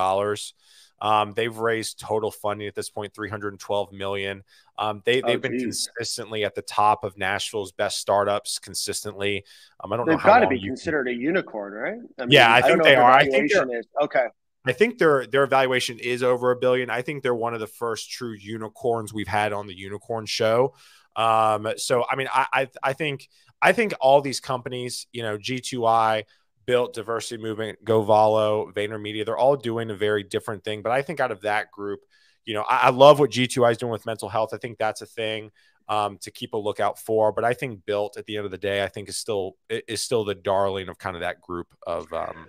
Um, 1.01 1.33
they've 1.33 1.55
raised 1.55 1.99
total 1.99 2.31
funding 2.31 2.67
at 2.67 2.75
this 2.75 2.89
point 2.89 3.13
312 3.13 3.91
million. 3.91 4.43
Um, 4.77 5.01
they, 5.05 5.21
they've 5.21 5.37
oh, 5.37 5.39
been 5.39 5.59
consistently 5.59 6.45
at 6.45 6.55
the 6.55 6.61
top 6.61 7.03
of 7.03 7.17
Nashville's 7.17 7.71
best 7.71 7.99
startups 7.99 8.59
consistently. 8.59 9.43
Um, 9.83 9.93
I 9.93 9.97
don't 9.97 10.05
they've 10.05 10.13
know. 10.13 10.17
They've 10.17 10.25
got 10.25 10.39
to 10.39 10.47
be 10.47 10.61
considered 10.61 11.07
can... 11.07 11.15
a 11.15 11.17
unicorn, 11.17 11.73
right? 11.73 11.99
I 12.17 12.21
mean, 12.21 12.31
yeah, 12.31 12.53
I 12.53 12.61
think 12.61 12.83
they 12.83 12.95
are. 12.95 13.11
I 13.11 13.25
think 13.29 13.51
is. 13.51 13.87
okay. 14.01 14.27
I 14.65 14.73
think 14.73 14.97
their 14.97 15.25
their 15.25 15.43
evaluation 15.43 15.99
is 15.99 16.21
over 16.21 16.51
a 16.51 16.55
billion. 16.55 16.89
I 16.89 17.01
think 17.01 17.23
they're 17.23 17.33
one 17.33 17.53
of 17.53 17.59
the 17.59 17.67
first 17.67 18.11
true 18.11 18.33
unicorns 18.33 19.13
we've 19.13 19.27
had 19.27 19.53
on 19.53 19.67
the 19.67 19.77
unicorn 19.77 20.25
show. 20.25 20.75
Um, 21.15 21.69
so 21.77 22.05
I 22.09 22.15
mean, 22.15 22.27
I, 22.31 22.45
I 22.53 22.67
I 22.83 22.93
think 22.93 23.29
I 23.61 23.71
think 23.71 23.93
all 23.99 24.21
these 24.21 24.39
companies, 24.39 25.07
you 25.11 25.23
know, 25.23 25.37
G2I, 25.37 26.23
Built, 26.69 26.93
Diversity 26.93 27.41
Movement, 27.41 27.83
GoValo, 27.83 28.71
VaynerMedia, 28.75 29.25
they're 29.25 29.35
all 29.35 29.55
doing 29.55 29.89
a 29.89 29.95
very 29.95 30.21
different 30.21 30.63
thing. 30.63 30.83
But 30.83 30.91
I 30.91 31.01
think 31.01 31.19
out 31.19 31.31
of 31.31 31.41
that 31.41 31.71
group, 31.71 32.01
you 32.45 32.53
know, 32.53 32.61
I, 32.61 32.77
I 32.83 32.89
love 32.91 33.17
what 33.17 33.31
G2I 33.31 33.71
is 33.71 33.77
doing 33.79 33.91
with 33.91 34.05
mental 34.05 34.29
health. 34.29 34.53
I 34.53 34.57
think 34.57 34.77
that's 34.77 35.01
a 35.01 35.07
thing 35.07 35.49
um, 35.87 36.19
to 36.19 36.29
keep 36.29 36.53
a 36.53 36.57
lookout 36.57 36.99
for. 36.99 37.31
But 37.31 37.43
I 37.43 37.55
think 37.55 37.87
Built 37.87 38.17
at 38.17 38.27
the 38.27 38.37
end 38.37 38.45
of 38.45 38.51
the 38.51 38.59
day, 38.59 38.83
I 38.83 38.87
think 38.87 39.09
is 39.09 39.17
still 39.17 39.55
is 39.67 40.01
still 40.01 40.23
the 40.23 40.35
darling 40.35 40.89
of 40.89 40.99
kind 40.99 41.15
of 41.15 41.21
that 41.21 41.41
group 41.41 41.73
of 41.87 42.13
um, 42.13 42.45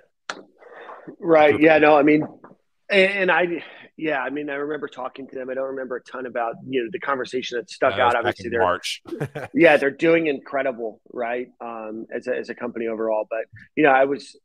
Right. 1.19 1.59
Yeah. 1.59 1.79
No. 1.79 1.97
I 1.97 2.03
mean, 2.03 2.27
and, 2.91 3.13
and, 3.13 3.31
I, 3.31 3.65
yeah. 4.01 4.21
I 4.21 4.31
mean, 4.31 4.51
I 4.51 4.55
remember 4.55 4.89
talking 4.89 5.29
to 5.29 5.35
them. 5.37 5.51
I 5.51 5.55
don't 5.55 5.69
remember 5.69 5.97
a 5.97 6.03
ton 6.03 6.27
about 6.27 6.55
you 6.69 6.83
know 6.83 6.89
the 6.93 6.99
conversation 6.99 7.59
that 7.59 7.71
stuck 7.71 7.95
out. 7.95 8.17
Obviously, 8.17 8.51
they're 8.51 8.61
March. 8.61 9.03
yeah, 9.55 9.77
they're 9.77 9.91
doing 9.91 10.27
incredible, 10.27 11.01
right? 11.13 11.49
Um, 11.61 12.07
as 12.15 12.27
a, 12.27 12.37
as 12.37 12.49
a 12.49 12.55
company 12.55 12.87
overall. 12.87 13.27
But 13.29 13.45
you 13.77 13.85
know, 13.85 13.91
I 13.91 14.05
was 14.05 14.37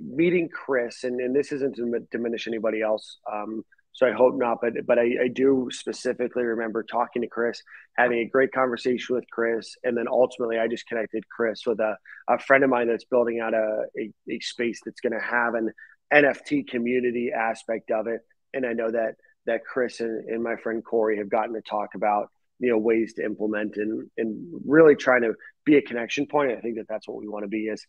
meeting 0.00 0.48
Chris, 0.48 1.04
and, 1.04 1.20
and 1.20 1.34
this 1.34 1.52
isn't 1.52 1.76
to 1.76 2.06
diminish 2.10 2.46
anybody 2.46 2.82
else. 2.82 3.18
Um, 3.30 3.64
so 3.94 4.08
I 4.08 4.12
hope 4.12 4.34
not, 4.36 4.58
but 4.60 4.72
but 4.86 4.98
I, 4.98 5.02
I, 5.24 5.28
do 5.28 5.68
specifically 5.70 6.42
remember 6.42 6.82
talking 6.82 7.22
to 7.22 7.28
Chris, 7.28 7.62
having 7.96 8.18
a 8.18 8.24
great 8.24 8.50
conversation 8.52 9.14
with 9.14 9.24
Chris, 9.30 9.76
and 9.84 9.96
then 9.96 10.06
ultimately 10.10 10.58
I 10.58 10.66
just 10.66 10.88
connected 10.88 11.22
Chris 11.28 11.60
with 11.64 11.78
a, 11.78 11.96
a 12.28 12.38
friend 12.40 12.64
of 12.64 12.70
mine 12.70 12.88
that's 12.88 13.04
building 13.04 13.38
out 13.38 13.54
a, 13.54 13.84
a, 13.96 14.12
a 14.28 14.40
space 14.40 14.80
that's 14.84 15.00
going 15.00 15.12
to 15.12 15.24
have 15.24 15.54
an 15.54 15.70
NFT 16.12 16.66
community 16.66 17.30
aspect 17.32 17.92
of 17.92 18.08
it. 18.08 18.20
And 18.54 18.66
I 18.66 18.72
know 18.72 18.90
that 18.90 19.16
that 19.46 19.64
Chris 19.64 20.00
and, 20.00 20.28
and 20.28 20.42
my 20.42 20.56
friend 20.56 20.82
Corey 20.84 21.18
have 21.18 21.28
gotten 21.28 21.54
to 21.54 21.60
talk 21.60 21.94
about 21.94 22.28
you 22.58 22.70
know 22.70 22.78
ways 22.78 23.14
to 23.14 23.24
implement 23.24 23.76
and 23.76 24.08
and 24.16 24.60
really 24.66 24.96
trying 24.96 25.22
to 25.22 25.34
be 25.64 25.76
a 25.76 25.82
connection 25.82 26.26
point. 26.26 26.52
I 26.52 26.60
think 26.60 26.76
that 26.76 26.86
that's 26.88 27.08
what 27.08 27.18
we 27.18 27.28
want 27.28 27.44
to 27.44 27.48
be 27.48 27.64
is 27.64 27.84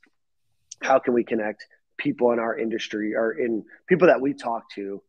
how 0.81 0.99
can 0.99 1.13
we 1.13 1.23
connect 1.23 1.65
people 1.97 2.31
in 2.31 2.39
our 2.39 2.57
industry 2.57 3.15
or 3.15 3.31
in 3.31 3.63
people 3.87 4.07
that 4.07 4.19
we 4.19 4.33
talk 4.33 4.63
to 4.75 5.01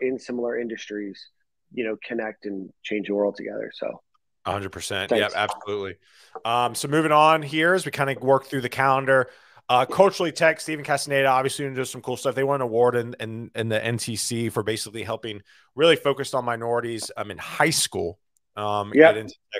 in 0.00 0.18
similar 0.18 0.58
industries, 0.58 1.28
you 1.72 1.84
know, 1.84 1.96
connect 2.06 2.46
and 2.46 2.70
change 2.82 3.08
the 3.08 3.14
world 3.14 3.36
together. 3.36 3.70
So 3.74 4.00
100%. 4.46 5.16
Yeah, 5.16 5.28
absolutely. 5.34 5.96
Um, 6.44 6.74
so 6.74 6.88
moving 6.88 7.12
on 7.12 7.42
here 7.42 7.74
as 7.74 7.84
we 7.84 7.92
kind 7.92 8.10
of 8.10 8.22
work 8.22 8.46
through 8.46 8.62
the 8.62 8.68
calendar, 8.68 9.30
uh, 9.68 9.86
culturally 9.86 10.32
tech, 10.32 10.60
Stephen 10.60 10.84
Castaneda 10.84 11.28
obviously 11.28 11.68
doing 11.68 11.84
some 11.84 12.02
cool 12.02 12.16
stuff. 12.16 12.34
They 12.34 12.44
won 12.44 12.56
an 12.56 12.62
award 12.62 12.94
in, 12.96 13.14
in, 13.20 13.50
in 13.54 13.68
the 13.68 13.78
NTC 13.78 14.52
for 14.52 14.62
basically 14.62 15.02
helping 15.02 15.42
really 15.74 15.96
focused 15.96 16.34
on 16.34 16.44
minorities 16.44 17.10
um, 17.16 17.30
in 17.30 17.38
high 17.38 17.70
school. 17.70 18.18
Um, 18.54 18.92
yeah. 18.94 19.12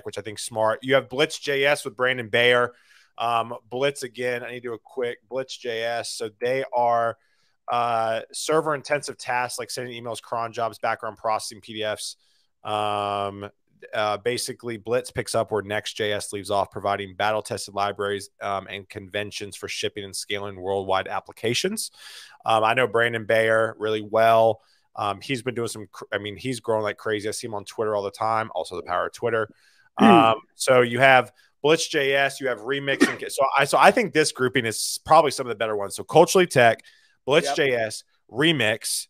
which 0.03 0.19
I 0.19 0.21
think 0.21 0.39
smart. 0.39 0.81
You 0.83 0.97
have 0.97 1.09
Blitz 1.09 1.39
JS 1.39 1.87
with 1.87 1.97
Brandon 1.97 2.29
Bayer. 2.29 2.73
Um, 3.17 3.55
Blitz 3.71 4.03
again. 4.03 4.45
I 4.45 4.51
need 4.51 4.61
to 4.61 4.69
do 4.69 4.75
a 4.75 4.79
quick 4.79 5.19
Blitz 5.31 5.57
JS. 5.59 6.07
So 6.07 6.29
they 6.41 6.65
are 6.77 7.17
uh, 7.71 8.21
server 8.33 8.75
intensive 8.75 9.17
tasks 9.17 9.59
like 9.59 9.71
sending 9.71 10.03
emails, 10.03 10.21
cron 10.21 10.53
jobs, 10.53 10.79
background 10.79 11.17
processing, 11.17 11.63
PDFs. 11.63 12.17
Um, 12.65 13.49
uh, 13.95 14.17
basically 14.19 14.77
Blitz 14.77 15.11
picks 15.11 15.35
up 15.35 15.51
where 15.51 15.63
Next.js 15.63 16.33
leaves 16.33 16.51
off, 16.51 16.71
providing 16.71 17.15
battle 17.15 17.43
tested 17.43 17.75
libraries 17.75 18.31
um, 18.41 18.67
and 18.69 18.89
conventions 18.89 19.57
for 19.57 19.69
shipping 19.69 20.05
and 20.05 20.15
scaling 20.15 20.61
worldwide 20.61 21.09
applications. 21.09 21.91
Um, 22.45 22.65
I 22.65 22.75
know 22.75 22.87
Brandon 22.87 23.25
Bayer 23.25 23.75
really 23.79 24.03
well. 24.03 24.61
Um, 24.95 25.21
he's 25.21 25.43
been 25.43 25.55
doing 25.55 25.69
some, 25.69 25.89
I 26.13 26.19
mean, 26.19 26.37
he's 26.37 26.61
growing 26.61 26.83
like 26.83 26.99
crazy. 26.99 27.29
I 27.29 27.33
see 27.33 27.47
him 27.47 27.55
on 27.55 27.65
Twitter 27.65 27.95
all 27.95 28.03
the 28.03 28.11
time, 28.11 28.51
also 28.55 28.77
the 28.77 28.83
power 28.83 29.07
of 29.07 29.13
Twitter. 29.13 29.49
Mm. 30.01 30.37
so 30.55 30.81
you 30.81 31.01
have 31.01 31.33
Blitz.js, 31.63 32.41
you 32.41 32.49
have 32.49 32.59
Remix. 32.59 33.09
And, 33.09 33.31
so, 33.31 33.43
I, 33.57 33.65
so 33.65 33.79
I 33.79 33.91
think 33.91 34.13
this 34.13 34.33
grouping 34.33 34.67
is 34.67 34.99
probably 35.05 35.31
some 35.31 35.47
of 35.47 35.49
the 35.49 35.55
better 35.55 35.77
ones. 35.77 35.97
So 35.97 36.05
Culturally 36.05 36.47
Tech, 36.47 36.83
Blitz.js, 37.25 37.69
yep. 37.69 37.93
Remix, 38.31 39.07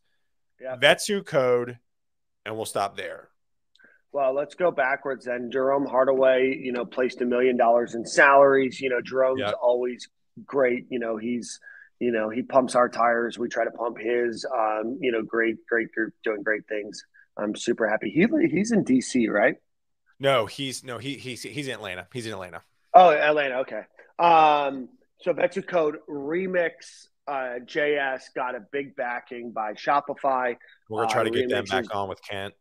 yep. 0.61 0.81
Vets 0.81 1.07
Who 1.07 1.23
Code, 1.23 1.79
and 2.45 2.57
we'll 2.57 2.67
stop 2.67 2.97
there. 2.97 3.29
Well, 4.13 4.35
let's 4.35 4.55
go 4.55 4.71
backwards 4.71 5.25
then. 5.25 5.51
Jerome 5.51 5.87
Hardaway, 5.87 6.59
you 6.63 6.73
know, 6.73 6.85
placed 6.85 7.21
a 7.23 7.25
million 7.25 7.57
dollars 7.57 7.95
in 7.95 8.05
salaries. 8.05 8.81
You 8.81 8.91
know, 8.91 9.01
Jerome's 9.01 9.41
yep. 9.41 9.55
always 9.63 10.09
great. 10.45 10.87
You 10.91 10.99
know, 10.99 11.17
he's, 11.17 11.59
you 11.99 12.13
know, 12.13 12.29
he 12.29 12.43
pumps 12.43 12.75
our 12.75 12.89
tires. 12.89 13.39
We 13.39 13.49
try 13.49 13.65
to 13.65 13.71
pump 13.71 13.99
his. 13.99 14.45
Um, 14.45 14.99
you 15.01 15.13
know, 15.13 15.23
great, 15.23 15.57
great 15.67 15.91
group 15.93 16.13
doing 16.25 16.43
great 16.43 16.67
things. 16.69 17.03
I'm 17.39 17.57
super 17.57 17.89
happy. 17.89 18.11
He 18.11 18.27
he's 18.51 18.73
in 18.73 18.85
DC, 18.85 19.31
right? 19.31 19.57
No, 20.21 20.45
he's 20.47 20.85
no 20.85 20.99
he 20.99 21.17
he's 21.17 21.43
he's 21.43 21.67
in 21.67 21.75
Atlanta. 21.75 22.07
He's 22.13 22.27
in 22.27 22.33
Atlanta. 22.33 22.63
Oh, 22.95 23.11
Atlanta. 23.11 23.61
Okay. 23.61 23.83
Um, 24.19 24.91
so 25.21 25.33
Vets 25.33 25.57
Who 25.57 25.63
Code 25.63 25.97
Remix 26.09 27.09
uh, 27.27 27.61
JS 27.65 28.23
got 28.35 28.55
a 28.55 28.61
big 28.73 28.95
backing 28.97 29.53
by 29.53 29.73
Shopify. 29.73 30.57
We're 30.89 31.03
gonna 31.03 31.13
try 31.13 31.21
uh, 31.23 31.25
to 31.25 31.31
get 31.31 31.49
them 31.49 31.65
back 31.65 31.85
is, 31.85 31.91
on 31.91 32.09
with 32.09 32.21
Kent. 32.23 32.55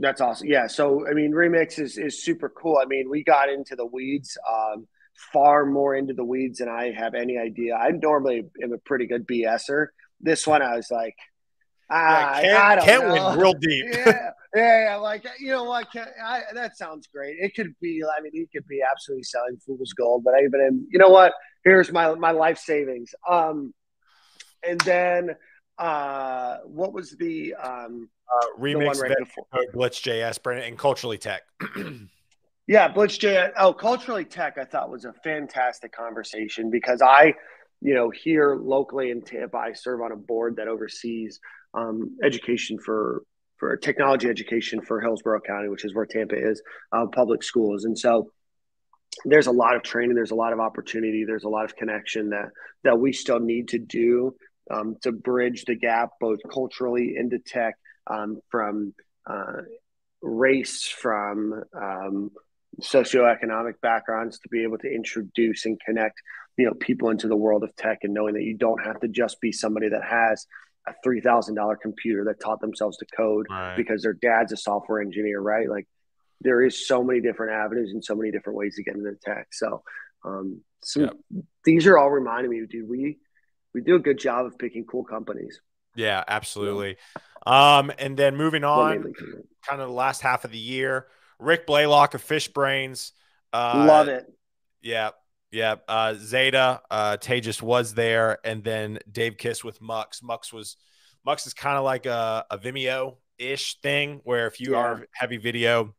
That's 0.00 0.20
awesome. 0.20 0.48
Yeah. 0.48 0.66
So 0.66 1.06
I 1.06 1.12
mean, 1.12 1.32
Remix 1.32 1.78
is 1.78 1.98
is 1.98 2.22
super 2.22 2.48
cool. 2.48 2.78
I 2.82 2.86
mean, 2.86 3.08
we 3.10 3.22
got 3.22 3.50
into 3.50 3.76
the 3.76 3.84
weeds, 3.84 4.36
um, 4.50 4.86
far 5.32 5.66
more 5.66 5.94
into 5.94 6.14
the 6.14 6.24
weeds 6.24 6.58
than 6.58 6.68
I 6.68 6.90
have 6.92 7.14
any 7.14 7.36
idea. 7.38 7.74
I 7.76 7.90
normally 7.90 8.44
am 8.62 8.72
a 8.72 8.78
pretty 8.78 9.06
good 9.06 9.26
BSer. 9.26 9.88
This 10.20 10.46
one, 10.46 10.62
I 10.62 10.76
was 10.76 10.90
like, 10.90 11.16
ah, 11.90 12.40
yeah, 12.40 12.56
I, 12.56 12.72
I 12.72 12.76
don't 12.76 12.84
Kent 12.84 13.08
know. 13.08 13.12
went 13.12 13.40
real 13.40 13.52
deep. 13.52 13.84
yeah, 13.92 14.30
yeah, 14.54 14.84
yeah, 14.84 14.96
like 14.96 15.26
you 15.38 15.48
know 15.48 15.64
what? 15.64 15.88
I, 15.94 16.42
that 16.54 16.78
sounds 16.78 17.06
great. 17.06 17.36
It 17.38 17.54
could 17.54 17.74
be. 17.82 18.02
I 18.02 18.22
mean, 18.22 18.32
he 18.32 18.46
could 18.52 18.66
be 18.66 18.80
absolutely 18.90 19.24
selling 19.24 19.58
fool's 19.66 19.92
gold. 19.92 20.24
But 20.24 20.34
I 20.34 20.44
even, 20.44 20.86
you 20.90 20.98
know 20.98 21.10
what? 21.10 21.34
Here's 21.62 21.92
my 21.92 22.14
my 22.14 22.30
life 22.30 22.58
savings. 22.58 23.14
Um, 23.28 23.74
and 24.66 24.80
then 24.80 25.36
uh, 25.80 26.58
what 26.64 26.92
was 26.92 27.12
the 27.12 27.54
um 27.54 28.08
uh, 28.30 28.60
remix 28.60 29.00
right 29.00 29.72
Blitz 29.72 30.00
JS, 30.00 30.40
Brandon, 30.42 30.68
and 30.68 30.78
culturally 30.78 31.18
tech. 31.18 31.42
yeah, 32.68 32.86
Blitz 32.88 33.18
JS. 33.18 33.52
Oh, 33.58 33.72
culturally 33.72 34.24
tech. 34.24 34.58
I 34.58 34.64
thought 34.64 34.90
was 34.90 35.04
a 35.04 35.14
fantastic 35.24 35.92
conversation 35.92 36.70
because 36.70 37.02
I, 37.02 37.34
you 37.80 37.94
know, 37.94 38.10
here 38.10 38.56
locally 38.56 39.10
in 39.10 39.22
Tampa, 39.22 39.56
I 39.56 39.72
serve 39.72 40.02
on 40.02 40.12
a 40.12 40.16
board 40.16 40.56
that 40.56 40.68
oversees 40.68 41.40
um, 41.74 42.16
education 42.22 42.78
for 42.78 43.22
for 43.56 43.76
technology 43.76 44.28
education 44.28 44.80
for 44.80 45.00
Hillsborough 45.00 45.40
County, 45.40 45.68
which 45.68 45.84
is 45.84 45.94
where 45.94 46.06
Tampa 46.06 46.36
is, 46.36 46.62
uh, 46.92 47.06
public 47.06 47.42
schools. 47.42 47.84
And 47.84 47.98
so 47.98 48.30
there's 49.24 49.48
a 49.48 49.52
lot 49.52 49.76
of 49.76 49.82
training, 49.82 50.14
there's 50.14 50.30
a 50.30 50.36
lot 50.36 50.52
of 50.52 50.60
opportunity, 50.60 51.24
there's 51.26 51.44
a 51.44 51.48
lot 51.48 51.64
of 51.64 51.74
connection 51.74 52.30
that 52.30 52.50
that 52.84 52.98
we 52.98 53.12
still 53.12 53.40
need 53.40 53.68
to 53.68 53.78
do 53.78 54.34
um, 54.70 54.96
to 55.02 55.12
bridge 55.12 55.64
the 55.64 55.74
gap 55.74 56.10
both 56.20 56.38
culturally 56.52 57.14
into 57.16 57.38
tech 57.38 57.74
um, 58.06 58.40
from 58.50 58.94
uh, 59.26 59.62
race, 60.22 60.86
from 60.86 61.62
um, 61.74 62.30
socioeconomic 62.80 63.74
backgrounds 63.82 64.38
to 64.38 64.48
be 64.48 64.62
able 64.62 64.78
to 64.78 64.92
introduce 64.92 65.66
and 65.66 65.78
connect 65.84 66.20
you 66.56 66.66
know 66.66 66.74
people 66.74 67.10
into 67.10 67.28
the 67.28 67.36
world 67.36 67.64
of 67.64 67.74
tech 67.76 67.98
and 68.02 68.14
knowing 68.14 68.34
that 68.34 68.42
you 68.42 68.56
don't 68.56 68.82
have 68.84 69.00
to 69.00 69.08
just 69.08 69.40
be 69.40 69.50
somebody 69.50 69.88
that 69.88 70.04
has 70.04 70.46
a 70.86 70.92
three 71.02 71.20
thousand 71.20 71.54
dollar 71.54 71.76
computer 71.76 72.24
that 72.24 72.40
taught 72.40 72.60
themselves 72.60 72.96
to 72.98 73.06
code 73.16 73.46
right. 73.50 73.76
because 73.76 74.02
their 74.02 74.14
dad's 74.14 74.52
a 74.52 74.56
software 74.56 75.00
engineer, 75.00 75.40
right? 75.40 75.68
Like 75.68 75.86
there 76.40 76.62
is 76.62 76.86
so 76.86 77.02
many 77.02 77.20
different 77.20 77.52
avenues 77.52 77.92
and 77.92 78.04
so 78.04 78.14
many 78.14 78.30
different 78.30 78.58
ways 78.58 78.76
to 78.76 78.82
get 78.82 78.94
into 78.94 79.14
tech. 79.22 79.48
So, 79.52 79.82
um, 80.24 80.62
so 80.82 81.00
yep. 81.00 81.16
these 81.64 81.86
are 81.86 81.98
all 81.98 82.10
reminding 82.10 82.50
me, 82.50 82.64
dude. 82.68 82.88
We 82.88 83.18
we 83.74 83.80
do 83.80 83.96
a 83.96 83.98
good 83.98 84.18
job 84.18 84.46
of 84.46 84.58
picking 84.58 84.84
cool 84.84 85.04
companies. 85.04 85.60
Yeah, 85.94 86.22
absolutely. 86.26 86.96
Yeah. 87.46 87.78
Um, 87.78 87.92
and 87.98 88.16
then 88.16 88.36
moving 88.36 88.64
on, 88.64 89.12
kind 89.66 89.80
of 89.80 89.88
the 89.88 89.94
last 89.94 90.22
half 90.22 90.44
of 90.44 90.50
the 90.50 90.58
year, 90.58 91.06
Rick 91.38 91.66
Blaylock 91.66 92.14
of 92.14 92.22
Fish 92.22 92.48
Brains. 92.48 93.12
Uh, 93.52 93.84
Love 93.86 94.08
it. 94.08 94.26
Yeah, 94.82 95.10
yeah, 95.50 95.76
uh, 95.88 96.14
Xata, 96.16 96.80
uh, 96.90 97.16
Tejas 97.16 97.60
was 97.60 97.94
there, 97.94 98.38
and 98.44 98.62
then 98.62 98.98
Dave 99.10 99.36
Kiss 99.36 99.64
with 99.64 99.80
Mux. 99.80 100.22
Mux 100.22 100.52
was 100.52 100.76
Mux 101.24 101.46
is 101.46 101.54
kind 101.54 101.76
of 101.76 101.84
like 101.84 102.06
a, 102.06 102.44
a 102.50 102.58
Vimeo 102.58 103.16
ish 103.38 103.80
thing 103.80 104.20
where 104.24 104.46
if 104.46 104.60
you 104.60 104.72
yeah. 104.72 104.78
are 104.78 105.06
heavy 105.12 105.38
video, 105.38 105.94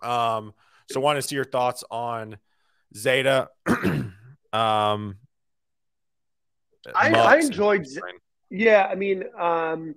um, 0.00 0.54
so 0.90 1.00
want 1.00 1.18
to 1.18 1.22
see 1.22 1.34
your 1.34 1.44
thoughts 1.44 1.84
on 1.90 2.38
Xata. 2.94 3.48
um, 4.52 5.16
I, 6.94 7.12
I 7.12 7.36
enjoyed. 7.38 7.86
Yeah, 8.50 8.86
I 8.90 8.94
mean, 8.94 9.24
um, 9.38 9.94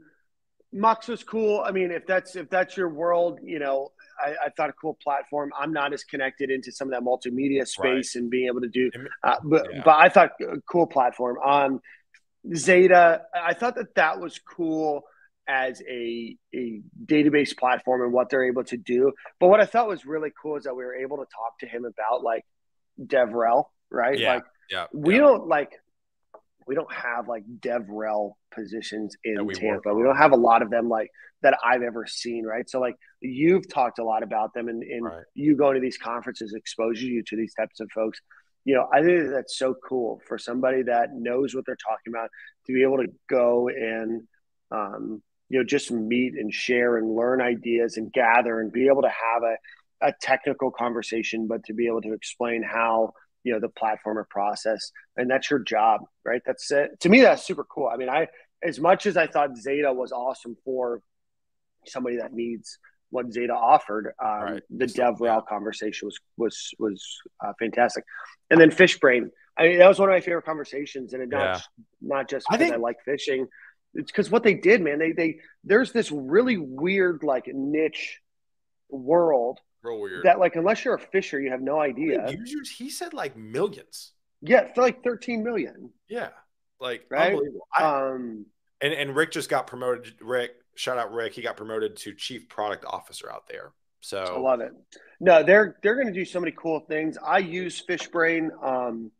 Mux 0.74 1.08
was 1.08 1.24
cool. 1.24 1.64
I 1.66 1.72
mean, 1.72 1.92
if 1.92 2.06
that's 2.08 2.36
if 2.36 2.50
that's 2.50 2.78
your 2.78 2.90
world, 2.90 3.40
you 3.44 3.60
know, 3.60 3.92
I, 4.20 4.36
I, 4.46 4.50
thought 4.56 4.70
a 4.70 4.74
cool 4.74 4.98
platform. 5.02 5.52
I'm 5.58 5.74
not 5.74 5.94
as 5.94 6.04
connected 6.04 6.50
into 6.50 6.72
some 6.72 6.92
of 6.92 6.94
that 6.94 7.04
multimedia 7.04 7.68
space 7.68 8.16
right. 8.16 8.22
and 8.22 8.30
being 8.30 8.48
able 8.48 8.62
to 8.62 8.70
do, 8.70 8.90
uh, 9.24 9.36
but 9.44 9.68
yeah. 9.72 9.82
but 9.84 9.98
I 9.98 10.10
thought 10.10 10.32
a 10.42 10.62
cool 10.62 10.88
platform. 10.88 11.38
Um, 11.46 11.82
Xata, 12.48 13.22
I 13.34 13.54
thought 13.54 13.76
that 13.76 13.96
that 13.96 14.20
was 14.20 14.40
cool 14.40 15.04
as 15.48 15.82
a 15.90 16.38
a 16.56 16.82
database 17.06 17.58
platform 17.58 18.04
and 18.04 18.14
what 18.14 18.30
they're 18.30 18.46
able 18.46 18.64
to 18.66 18.78
do. 18.78 19.12
But 19.40 19.48
what 19.48 19.60
I 19.60 19.66
thought 19.66 19.88
was 19.88 20.06
really 20.06 20.32
cool 20.42 20.56
is 20.56 20.64
that 20.64 20.76
we 20.76 20.84
were 20.86 20.96
able 20.96 21.18
to 21.18 21.26
talk 21.26 21.60
to 21.60 21.68
him 21.68 21.84
about 21.84 22.24
like 22.24 22.46
DevRel, 23.00 23.66
right? 23.90 24.18
Yeah. 24.18 24.36
Like 24.36 24.44
yeah. 24.70 24.86
we 24.94 25.16
yeah. 25.16 25.22
don't 25.22 25.48
like 25.48 25.74
we 26.68 26.76
don't 26.76 26.92
have 26.94 27.28
like 27.28 27.44
DevRel 27.60 28.34
positions 28.54 29.16
in 29.24 29.46
we 29.46 29.54
Tampa. 29.54 29.94
We 29.94 30.04
don't 30.04 30.18
have 30.18 30.32
a 30.32 30.38
lot 30.38 30.62
of 30.62 30.70
them 30.70 30.90
like 30.90 31.10
that 31.42 31.58
I've 31.64 31.82
ever 31.82 32.06
seen, 32.06 32.46
right? 32.46 32.70
So 32.70 32.80
like 32.80 32.96
you've 33.20 33.68
talked 33.68 34.00
a 34.00 34.04
lot 34.04 34.24
about 34.24 34.54
them 34.54 34.68
and, 34.68 34.84
and 34.84 35.06
right. 35.06 35.24
you 35.34 35.56
going 35.56 35.76
to 35.76 35.82
these 35.82 35.98
conferences 35.98 36.54
exposes 36.54 37.04
you 37.04 37.24
to 37.24 37.36
these 37.36 37.54
types 37.54 37.80
of 37.80 37.90
folks. 37.92 38.20
You 38.64 38.76
know, 38.76 38.88
I 38.94 39.02
think 39.02 39.32
that's 39.32 39.58
so 39.58 39.76
cool 39.88 40.22
for 40.28 40.38
somebody 40.38 40.84
that 40.84 41.10
knows 41.14 41.56
what 41.56 41.66
they're 41.66 41.76
talking 41.76 42.14
about 42.14 42.30
to 42.68 42.74
be 42.74 42.84
able 42.84 42.98
to 42.98 43.08
go 43.28 43.70
and 43.70 44.28
um, 44.70 45.22
you 45.50 45.60
know, 45.60 45.66
just 45.66 45.92
meet 45.92 46.36
and 46.36 46.54
share 46.54 46.98
and 46.98 47.14
learn 47.14 47.42
ideas 47.42 47.98
and 47.98 48.12
gather 48.14 48.62
and 48.62 48.72
be 48.72 48.88
able 48.88 49.02
to 49.02 49.10
have 49.10 49.44
a, 49.44 50.08
a 50.08 50.14
technical 50.22 50.72
conversation, 50.72 51.46
but 51.46 51.66
to 51.66 51.74
be 51.74 51.88
able 51.88 52.02
to 52.02 52.14
explain 52.14 52.64
how 52.64 53.12
you 53.44 53.54
know 53.54 53.60
the 53.60 53.70
platform 53.70 54.18
or 54.18 54.24
process 54.30 54.92
and 55.18 55.30
that's 55.30 55.50
your 55.50 55.60
job 55.60 56.02
right? 56.26 56.42
That's 56.46 56.72
it. 56.72 57.00
To 57.02 57.10
me 57.10 57.22
that's 57.22 57.46
super 57.46 57.64
cool. 57.64 57.90
I 57.92 57.98
mean 57.98 58.10
i 58.10 58.28
as 58.64 58.80
much 58.80 59.06
as 59.06 59.18
i 59.18 59.28
thought 59.28 59.52
Xata 59.52 59.96
was 59.96 60.12
awesome 60.12 60.56
for 60.64 61.02
somebody 61.88 62.18
that 62.18 62.34
needs 62.34 62.78
what 63.10 63.30
Xata 63.30 63.54
offered 63.56 64.14
um, 64.24 64.42
right. 64.42 64.64
the 64.70 64.86
devrel 64.86 65.46
conversation 65.46 66.08
was 66.08 66.20
was 66.38 66.72
was 66.80 67.06
uh, 67.44 67.54
fantastic. 67.60 68.04
And 68.50 68.60
then 68.60 68.72
fishbrain 68.72 69.30
i 69.58 69.64
mean 69.64 69.80
that 69.80 69.88
was 69.88 70.00
one 70.00 70.10
of 70.10 70.14
my 70.14 70.22
favorite 70.22 70.46
conversations 70.46 71.14
and 71.14 71.24
it 71.24 71.30
not, 71.30 71.56
yeah. 71.56 71.62
not 72.02 72.30
just 72.30 72.46
because 72.50 72.62
I, 72.62 72.64
think- 72.64 72.74
I 72.74 72.78
like 72.78 72.98
fishing. 73.04 73.48
It's 73.94 74.10
because 74.10 74.32
what 74.32 74.44
they 74.44 74.54
did 74.54 74.82
man 74.82 75.00
they 75.00 75.12
they 75.12 75.40
there's 75.66 75.92
this 75.92 76.12
really 76.12 76.58
weird 76.58 77.24
like 77.24 77.48
niche 77.48 78.20
world 78.90 79.60
Real 79.84 80.00
weird. 80.00 80.24
That 80.26 80.40
like 80.40 80.56
unless 80.56 80.86
you're 80.86 80.96
a 80.96 81.00
fisher, 81.00 81.40
you 81.40 81.52
have 81.52 81.62
no 81.62 81.80
idea. 81.80 82.30
Users, 82.32 82.70
he 82.70 82.90
said 82.90 83.14
like 83.14 83.36
millions. 83.36 84.14
Yeah, 84.42 84.74
for 84.74 84.82
like 84.82 85.04
13 85.04 85.44
million. 85.44 85.92
Yeah. 86.08 86.30
Like 86.80 87.06
right? 87.10 87.32
unbelievable. 87.32 87.68
I, 87.76 87.84
um 87.84 88.46
and, 88.82 88.94
and 88.94 89.16
Rick 89.16 89.32
just 89.32 89.50
got 89.50 89.68
promoted. 89.68 90.14
Rick, 90.22 90.52
shout 90.76 90.98
out 90.98 91.12
Rick. 91.14 91.34
He 91.34 91.42
got 91.42 91.58
promoted 91.58 91.96
to 91.98 92.14
chief 92.14 92.50
product 92.50 92.86
officer 92.86 93.32
out 93.32 93.48
there. 93.48 93.72
So 94.02 94.24
I 94.24 94.40
love 94.40 94.62
it. 94.62 94.72
No, 95.20 95.44
they're 95.44 95.78
they're 95.82 95.96
gonna 95.96 96.12
do 96.12 96.26
so 96.26 96.40
many 96.40 96.54
cool 96.58 96.80
things. 96.82 97.18
I 97.24 97.40
use 97.40 97.84
Fishbrain 97.88 98.50
um 98.64 99.12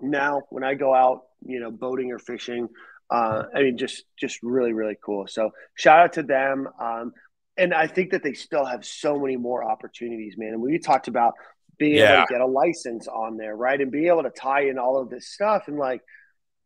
now 0.00 0.42
when 0.50 0.64
I 0.64 0.74
go 0.74 0.94
out, 0.94 1.22
you 1.44 1.60
know, 1.60 1.70
boating 1.70 2.12
or 2.12 2.18
fishing. 2.18 2.68
Uh, 3.10 3.44
I 3.54 3.62
mean, 3.62 3.78
just 3.78 4.04
just 4.16 4.42
really 4.42 4.72
really 4.72 4.98
cool. 5.02 5.26
So 5.28 5.50
shout 5.74 6.00
out 6.00 6.12
to 6.14 6.22
them. 6.22 6.68
Um, 6.80 7.12
and 7.58 7.74
I 7.74 7.88
think 7.88 8.12
that 8.12 8.22
they 8.22 8.32
still 8.32 8.64
have 8.64 8.84
so 8.84 9.18
many 9.18 9.36
more 9.36 9.68
opportunities, 9.68 10.36
man. 10.38 10.54
And 10.54 10.62
we 10.62 10.78
talked 10.78 11.08
about 11.08 11.34
being 11.78 11.96
yeah. 11.96 12.18
able 12.18 12.26
to 12.26 12.32
get 12.32 12.40
a 12.40 12.46
license 12.46 13.08
on 13.08 13.36
there, 13.36 13.56
right? 13.56 13.80
And 13.80 13.90
being 13.90 14.06
able 14.06 14.22
to 14.22 14.30
tie 14.30 14.68
in 14.68 14.78
all 14.78 15.00
of 15.00 15.10
this 15.10 15.28
stuff 15.28 15.64
and 15.66 15.76
like 15.76 16.00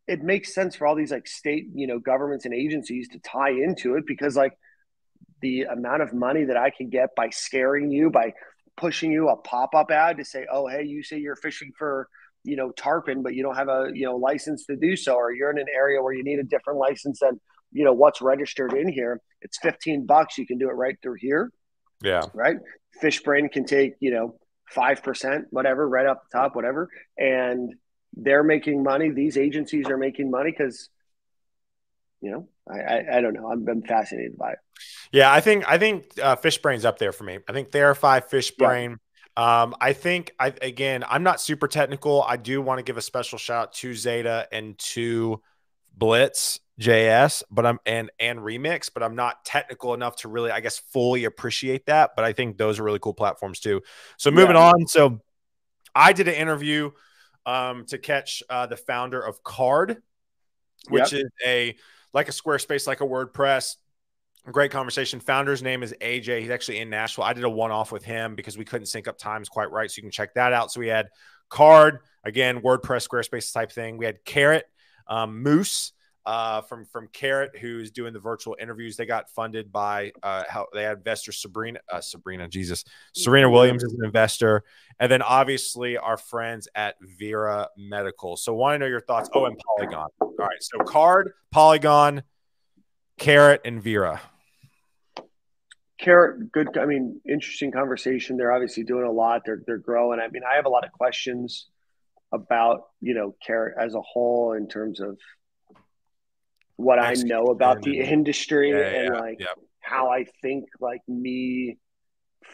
it 0.07 0.21
makes 0.21 0.53
sense 0.53 0.75
for 0.75 0.85
all 0.85 0.95
these 0.95 1.11
like 1.11 1.27
state, 1.27 1.67
you 1.73 1.87
know, 1.87 1.99
governments 1.99 2.45
and 2.45 2.53
agencies 2.53 3.07
to 3.09 3.19
tie 3.19 3.51
into 3.51 3.95
it 3.95 4.05
because 4.05 4.35
like 4.35 4.53
the 5.41 5.63
amount 5.63 6.01
of 6.01 6.13
money 6.13 6.45
that 6.45 6.57
I 6.57 6.69
can 6.69 6.89
get 6.89 7.15
by 7.15 7.29
scaring 7.29 7.91
you, 7.91 8.09
by 8.09 8.33
pushing 8.77 9.11
you 9.11 9.29
a 9.29 9.35
pop 9.35 9.75
up 9.75 9.91
ad 9.91 10.17
to 10.17 10.25
say, 10.25 10.45
oh, 10.51 10.67
hey, 10.67 10.83
you 10.83 11.03
say 11.03 11.17
you're 11.17 11.35
fishing 11.35 11.71
for, 11.77 12.07
you 12.43 12.55
know, 12.55 12.71
tarpon, 12.71 13.23
but 13.23 13.33
you 13.33 13.43
don't 13.43 13.55
have 13.55 13.69
a, 13.69 13.89
you 13.93 14.05
know, 14.05 14.15
license 14.15 14.65
to 14.65 14.75
do 14.75 14.95
so, 14.95 15.15
or 15.15 15.33
you're 15.33 15.51
in 15.51 15.57
an 15.57 15.67
area 15.73 16.01
where 16.01 16.13
you 16.13 16.23
need 16.23 16.39
a 16.39 16.43
different 16.43 16.79
license 16.79 17.19
than, 17.19 17.39
you 17.73 17.83
know, 17.83 17.93
what's 17.93 18.21
registered 18.21 18.73
in 18.73 18.87
here. 18.87 19.21
It's 19.41 19.57
15 19.59 20.05
bucks. 20.05 20.37
You 20.37 20.47
can 20.47 20.57
do 20.57 20.69
it 20.69 20.73
right 20.73 20.95
through 21.01 21.15
here. 21.19 21.51
Yeah. 22.01 22.23
Right. 22.33 22.57
Fishbrain 23.01 23.51
can 23.51 23.65
take, 23.65 23.93
you 23.99 24.11
know, 24.11 24.35
5%, 24.73 25.43
whatever, 25.49 25.87
right 25.87 26.05
off 26.05 26.17
the 26.31 26.37
top, 26.37 26.55
whatever. 26.55 26.89
And 27.17 27.73
they're 28.15 28.43
making 28.43 28.83
money. 28.83 29.09
These 29.09 29.37
agencies 29.37 29.87
are 29.89 29.97
making 29.97 30.29
money 30.29 30.51
because, 30.51 30.89
you 32.21 32.31
know, 32.31 32.47
I, 32.69 32.79
I, 32.79 33.17
I, 33.17 33.21
don't 33.21 33.33
know. 33.33 33.51
I'm, 33.51 33.67
I'm, 33.67 33.81
fascinated 33.81 34.37
by 34.37 34.51
it. 34.51 34.59
Yeah, 35.11 35.31
I 35.31 35.41
think 35.41 35.65
I 35.67 35.77
think 35.77 36.05
uh, 36.21 36.35
Fishbrain's 36.37 36.85
up 36.85 36.97
there 36.97 37.11
for 37.11 37.23
me. 37.23 37.39
I 37.47 37.53
think 37.53 37.71
Therify, 37.71 38.23
Fishbrain. 38.27 38.97
Yeah. 39.37 39.63
Um, 39.63 39.75
I 39.81 39.93
think 39.93 40.31
I 40.39 40.53
again, 40.61 41.03
I'm 41.07 41.23
not 41.23 41.41
super 41.41 41.67
technical. 41.67 42.23
I 42.23 42.37
do 42.37 42.61
want 42.61 42.79
to 42.79 42.83
give 42.83 42.97
a 42.97 43.01
special 43.01 43.37
shout 43.37 43.63
out 43.63 43.73
to 43.75 43.91
Xata 43.91 44.45
and 44.51 44.77
to 44.79 45.41
Blitz 45.95 46.59
JS, 46.79 47.43
but 47.51 47.65
I'm 47.65 47.79
and 47.85 48.11
and 48.19 48.39
Remix, 48.39 48.89
but 48.93 49.03
I'm 49.03 49.15
not 49.15 49.45
technical 49.45 49.93
enough 49.93 50.17
to 50.17 50.27
really, 50.27 50.51
I 50.51 50.59
guess, 50.59 50.79
fully 50.79 51.25
appreciate 51.25 51.85
that. 51.85 52.11
But 52.15 52.25
I 52.25 52.33
think 52.33 52.57
those 52.57 52.79
are 52.79 52.83
really 52.83 52.99
cool 52.99 53.13
platforms 53.13 53.59
too. 53.59 53.81
So 54.17 54.31
moving 54.31 54.55
yeah. 54.55 54.69
on, 54.69 54.87
so 54.87 55.19
I 55.93 56.13
did 56.13 56.27
an 56.27 56.33
interview 56.33 56.91
um, 57.45 57.85
to 57.85 57.97
catch 57.97 58.41
uh, 58.49 58.65
the 58.65 58.77
founder 58.77 59.21
of 59.21 59.43
Carrd, 59.43 59.97
which 60.89 61.13
yep. 61.13 61.21
is 61.21 61.31
a 61.45 61.75
like 62.13 62.27
a 62.27 62.31
Squarespace, 62.31 62.87
like 62.87 63.01
a 63.01 63.07
WordPress. 63.07 63.75
Great 64.51 64.71
conversation. 64.71 65.19
Founder's 65.21 65.63
name 65.63 65.83
is 65.83 65.93
AJ. 66.01 66.41
He's 66.41 66.49
actually 66.49 66.79
in 66.79 66.89
Nashville. 66.89 67.23
I 67.23 67.33
did 67.33 67.45
a 67.45 67.49
one 67.49 67.71
off 67.71 67.91
with 67.93 68.03
him 68.03 68.35
because 68.35 68.57
we 68.57 68.65
couldn't 68.65 68.87
sync 68.87 69.07
up 69.07 69.17
times 69.17 69.47
quite 69.47 69.71
right. 69.71 69.89
So 69.89 69.97
you 69.97 70.03
can 70.03 70.11
check 70.11 70.33
that 70.33 70.51
out. 70.51 70.69
So 70.69 70.81
we 70.81 70.89
had 70.89 71.07
Carrd, 71.49 71.99
again, 72.25 72.59
WordPress, 72.59 73.07
Squarespace 73.07 73.53
type 73.53 73.71
thing. 73.71 73.95
We 73.95 74.05
had 74.05 74.25
Karat, 74.25 74.65
um, 75.07 75.41
Moose, 75.41 75.93
uh, 76.25 76.61
from 76.61 76.85
from 76.85 77.07
Karat, 77.11 77.57
who's 77.57 77.91
doing 77.91 78.13
the 78.13 78.19
virtual 78.19 78.55
interviews. 78.59 78.95
They 78.95 79.05
got 79.05 79.29
funded 79.29 79.71
by 79.71 80.11
uh, 80.21 80.43
how 80.47 80.67
they 80.73 80.83
had 80.83 80.97
investor 80.97 81.31
Sabrina, 81.31 81.79
uh, 81.91 82.01
Sabrina, 82.01 82.47
Jesus, 82.47 82.85
Serena 83.13 83.49
Williams 83.49 83.83
is 83.83 83.93
an 83.93 84.05
investor, 84.05 84.63
and 84.99 85.11
then 85.11 85.21
obviously 85.21 85.97
our 85.97 86.17
friends 86.17 86.67
at 86.75 86.95
Vera 87.19 87.67
Medical. 87.77 88.37
So, 88.37 88.53
want 88.53 88.75
to 88.75 88.79
know 88.79 88.85
your 88.85 89.01
thoughts? 89.01 89.29
Oh, 89.33 89.45
and 89.45 89.57
Polygon. 89.77 90.07
All 90.21 90.33
right, 90.39 90.61
so 90.61 90.79
Carrd, 90.79 91.31
Polygon, 91.51 92.23
Karat, 93.17 93.61
and 93.65 93.81
Vera. 93.81 94.21
Karat, 95.99 96.51
good. 96.51 96.77
I 96.77 96.85
mean, 96.85 97.21
interesting 97.27 97.71
conversation. 97.71 98.37
They're 98.37 98.51
obviously 98.51 98.83
doing 98.83 99.05
a 99.05 99.11
lot. 99.11 99.43
They're 99.45 99.61
they're 99.65 99.77
growing. 99.77 100.19
I 100.19 100.27
mean, 100.29 100.43
I 100.49 100.55
have 100.55 100.65
a 100.65 100.69
lot 100.69 100.85
of 100.85 100.91
questions 100.91 101.67
about 102.31 102.87
you 102.99 103.13
know 103.13 103.35
Karat 103.45 103.75
as 103.77 103.93
a 103.93 104.01
whole 104.01 104.53
in 104.53 104.67
terms 104.67 104.99
of 104.99 105.17
what 106.75 106.99
I 106.99 107.13
know 107.13 107.45
about 107.45 107.81
the 107.81 107.99
industry 107.99 108.71
yeah, 108.71 108.77
and 108.77 109.13
yeah, 109.13 109.19
like 109.19 109.39
how 109.79 110.09
I 110.09 110.25
think 110.41 110.65
like 110.79 111.01
me 111.07 111.77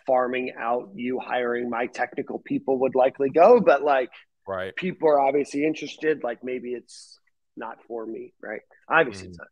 farming 0.06 0.54
out 0.58 0.90
you 0.96 1.20
hiring 1.20 1.70
my 1.70 1.88
technical 1.88 2.40
people 2.40 2.80
would 2.82 2.96
likely 2.96 3.30
go, 3.30 3.60
but 3.60 3.82
like 3.84 4.10
right 4.48 4.76
people 4.76 5.10
are 5.10 5.20
obviously 5.20 5.64
interested. 5.64 6.24
Like 6.24 6.44
maybe 6.44 6.70
it's 6.74 7.20
not 7.56 7.78
for 7.88 8.06
me, 8.06 8.34
right? 8.42 8.62
Obviously 8.90 9.28
mm. 9.28 9.30
it's 9.32 9.40
not. 9.40 9.48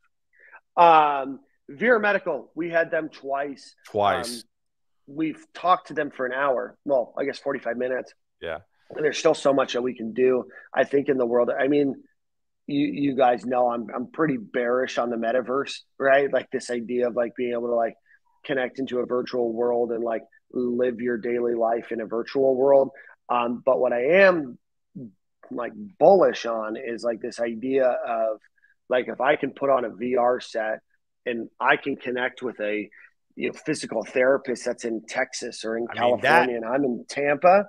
Um, 0.78 1.40
Vera 1.70 2.00
Medical, 2.00 2.52
we 2.56 2.70
had 2.70 2.92
them 2.92 3.10
twice. 3.10 3.76
Twice. 3.88 4.38
Um, 4.38 4.42
we've 5.08 5.44
talked 5.54 5.88
to 5.88 5.94
them 5.94 6.12
for 6.12 6.26
an 6.26 6.34
hour. 6.34 6.78
Well, 6.86 7.14
I 7.18 7.26
guess 7.26 7.40
45 7.40 7.78
minutes. 7.78 8.14
Yeah. 8.42 8.60
And 8.92 9.04
there's 9.04 9.18
still 9.18 9.34
so 9.34 9.54
much 9.54 9.74
that 9.74 9.82
we 9.82 9.96
can 9.96 10.14
do. 10.14 10.46
I 10.74 10.86
think 10.86 11.10
in 11.10 11.18
the 11.18 11.26
world. 11.26 11.50
I 11.58 11.68
mean, 11.68 11.96
you 12.68 12.88
you 12.88 13.16
guys 13.16 13.46
know 13.46 13.72
I'm 13.72 13.88
I'm 13.94 14.08
pretty 14.08 14.38
bearish 14.38 14.98
on 14.98 15.10
the 15.10 15.16
metaverse, 15.16 15.80
right? 15.98 16.32
Like 16.32 16.52
this 16.52 16.70
idea 16.70 17.08
of 17.08 17.16
like 17.16 17.36
being 17.36 17.54
able 17.54 17.70
to 17.70 17.76
like 17.76 17.96
connect 18.46 18.80
into 18.80 19.00
a 19.00 19.06
virtual 19.06 19.52
world 19.52 19.92
and 19.92 20.04
like 20.04 20.24
live 20.52 21.00
your 21.00 21.18
daily 21.18 21.56
life 21.56 21.92
in 21.92 22.02
a 22.02 22.06
virtual 22.06 22.56
world. 22.56 22.92
Um, 23.30 23.62
but 23.66 23.80
what 23.80 23.94
I 23.94 24.22
am 24.22 24.58
like 25.50 25.72
bullish 25.98 26.46
on 26.46 26.76
is 26.76 27.04
like 27.04 27.22
this 27.22 27.40
idea 27.40 27.88
of 27.88 28.40
like 28.90 29.08
if 29.08 29.22
I 29.22 29.38
can 29.38 29.52
put 29.52 29.70
on 29.70 29.86
a 29.86 29.90
VR 29.90 30.44
set 30.44 30.80
and 31.26 31.50
I 31.60 31.78
can 31.78 31.96
connect 31.96 32.42
with 32.42 32.60
a 32.60 32.90
you 33.36 33.48
know 33.48 33.54
physical 33.54 34.04
therapist 34.04 34.66
that's 34.66 34.84
in 34.84 35.04
Texas 35.08 35.64
or 35.64 35.78
in 35.78 35.88
I 35.90 35.96
California 35.96 36.54
mean, 36.54 36.62
that, 36.62 36.66
and 36.66 36.66
I'm 36.66 36.84
in 36.84 37.06
Tampa 37.08 37.66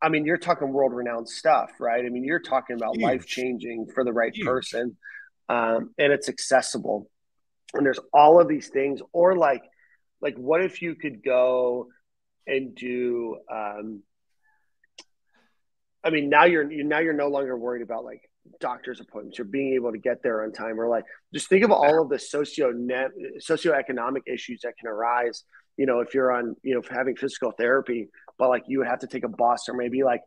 I 0.00 0.08
mean, 0.08 0.24
you're 0.24 0.38
talking 0.38 0.72
world 0.72 0.92
renowned 0.92 1.28
stuff, 1.28 1.70
right? 1.80 2.04
I 2.04 2.08
mean, 2.08 2.24
you're 2.24 2.40
talking 2.40 2.76
about 2.76 2.98
life 2.98 3.26
changing 3.26 3.86
for 3.94 4.04
the 4.04 4.12
right 4.12 4.34
Huge. 4.34 4.46
person, 4.46 4.96
um, 5.48 5.94
and 5.98 6.12
it's 6.12 6.28
accessible. 6.28 7.10
And 7.74 7.84
there's 7.84 7.98
all 8.12 8.40
of 8.40 8.48
these 8.48 8.68
things, 8.68 9.00
or 9.12 9.36
like, 9.36 9.62
like 10.20 10.36
what 10.36 10.62
if 10.62 10.82
you 10.82 10.94
could 10.94 11.24
go 11.24 11.88
and 12.46 12.74
do? 12.74 13.38
Um, 13.50 14.02
I 16.04 16.10
mean, 16.10 16.28
now 16.28 16.44
you're 16.44 16.64
now 16.64 16.98
you're 16.98 17.12
no 17.12 17.28
longer 17.28 17.56
worried 17.56 17.82
about 17.82 18.04
like 18.04 18.28
doctor's 18.60 19.00
appointments. 19.00 19.38
You're 19.38 19.46
being 19.46 19.74
able 19.74 19.92
to 19.92 19.98
get 19.98 20.22
there 20.22 20.42
on 20.42 20.52
time, 20.52 20.80
or 20.80 20.88
like 20.88 21.04
just 21.32 21.48
think 21.48 21.64
of 21.64 21.70
all 21.70 22.02
of 22.02 22.08
the 22.08 22.18
socio 22.18 22.70
net 22.72 23.10
socioeconomic 23.40 24.22
issues 24.26 24.60
that 24.62 24.76
can 24.78 24.88
arise. 24.88 25.44
You 25.76 25.86
know, 25.86 26.00
if 26.00 26.14
you're 26.14 26.32
on, 26.32 26.56
you 26.62 26.74
know, 26.74 26.82
having 26.90 27.16
physical 27.16 27.52
therapy 27.52 28.08
but 28.38 28.48
like 28.48 28.64
you 28.66 28.78
would 28.78 28.86
have 28.86 29.00
to 29.00 29.06
take 29.06 29.24
a 29.24 29.28
bus 29.28 29.68
or 29.68 29.74
maybe 29.74 30.02
like 30.02 30.22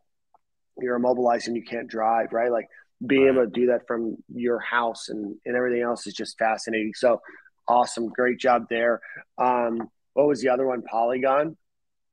you're 0.78 0.96
immobilized 0.96 1.48
and 1.48 1.56
you 1.56 1.64
can't 1.64 1.88
drive, 1.88 2.32
right? 2.32 2.50
Like 2.50 2.66
being 3.04 3.28
able 3.28 3.44
to 3.44 3.50
do 3.50 3.66
that 3.66 3.86
from 3.86 4.16
your 4.34 4.58
house 4.58 5.08
and, 5.08 5.36
and 5.44 5.56
everything 5.56 5.82
else 5.82 6.06
is 6.06 6.14
just 6.14 6.38
fascinating. 6.38 6.92
So 6.94 7.20
awesome. 7.68 8.08
Great 8.08 8.38
job 8.38 8.66
there. 8.68 9.00
Um, 9.38 9.90
what 10.14 10.26
was 10.26 10.40
the 10.40 10.48
other 10.48 10.66
one? 10.66 10.82
Polygon? 10.82 11.56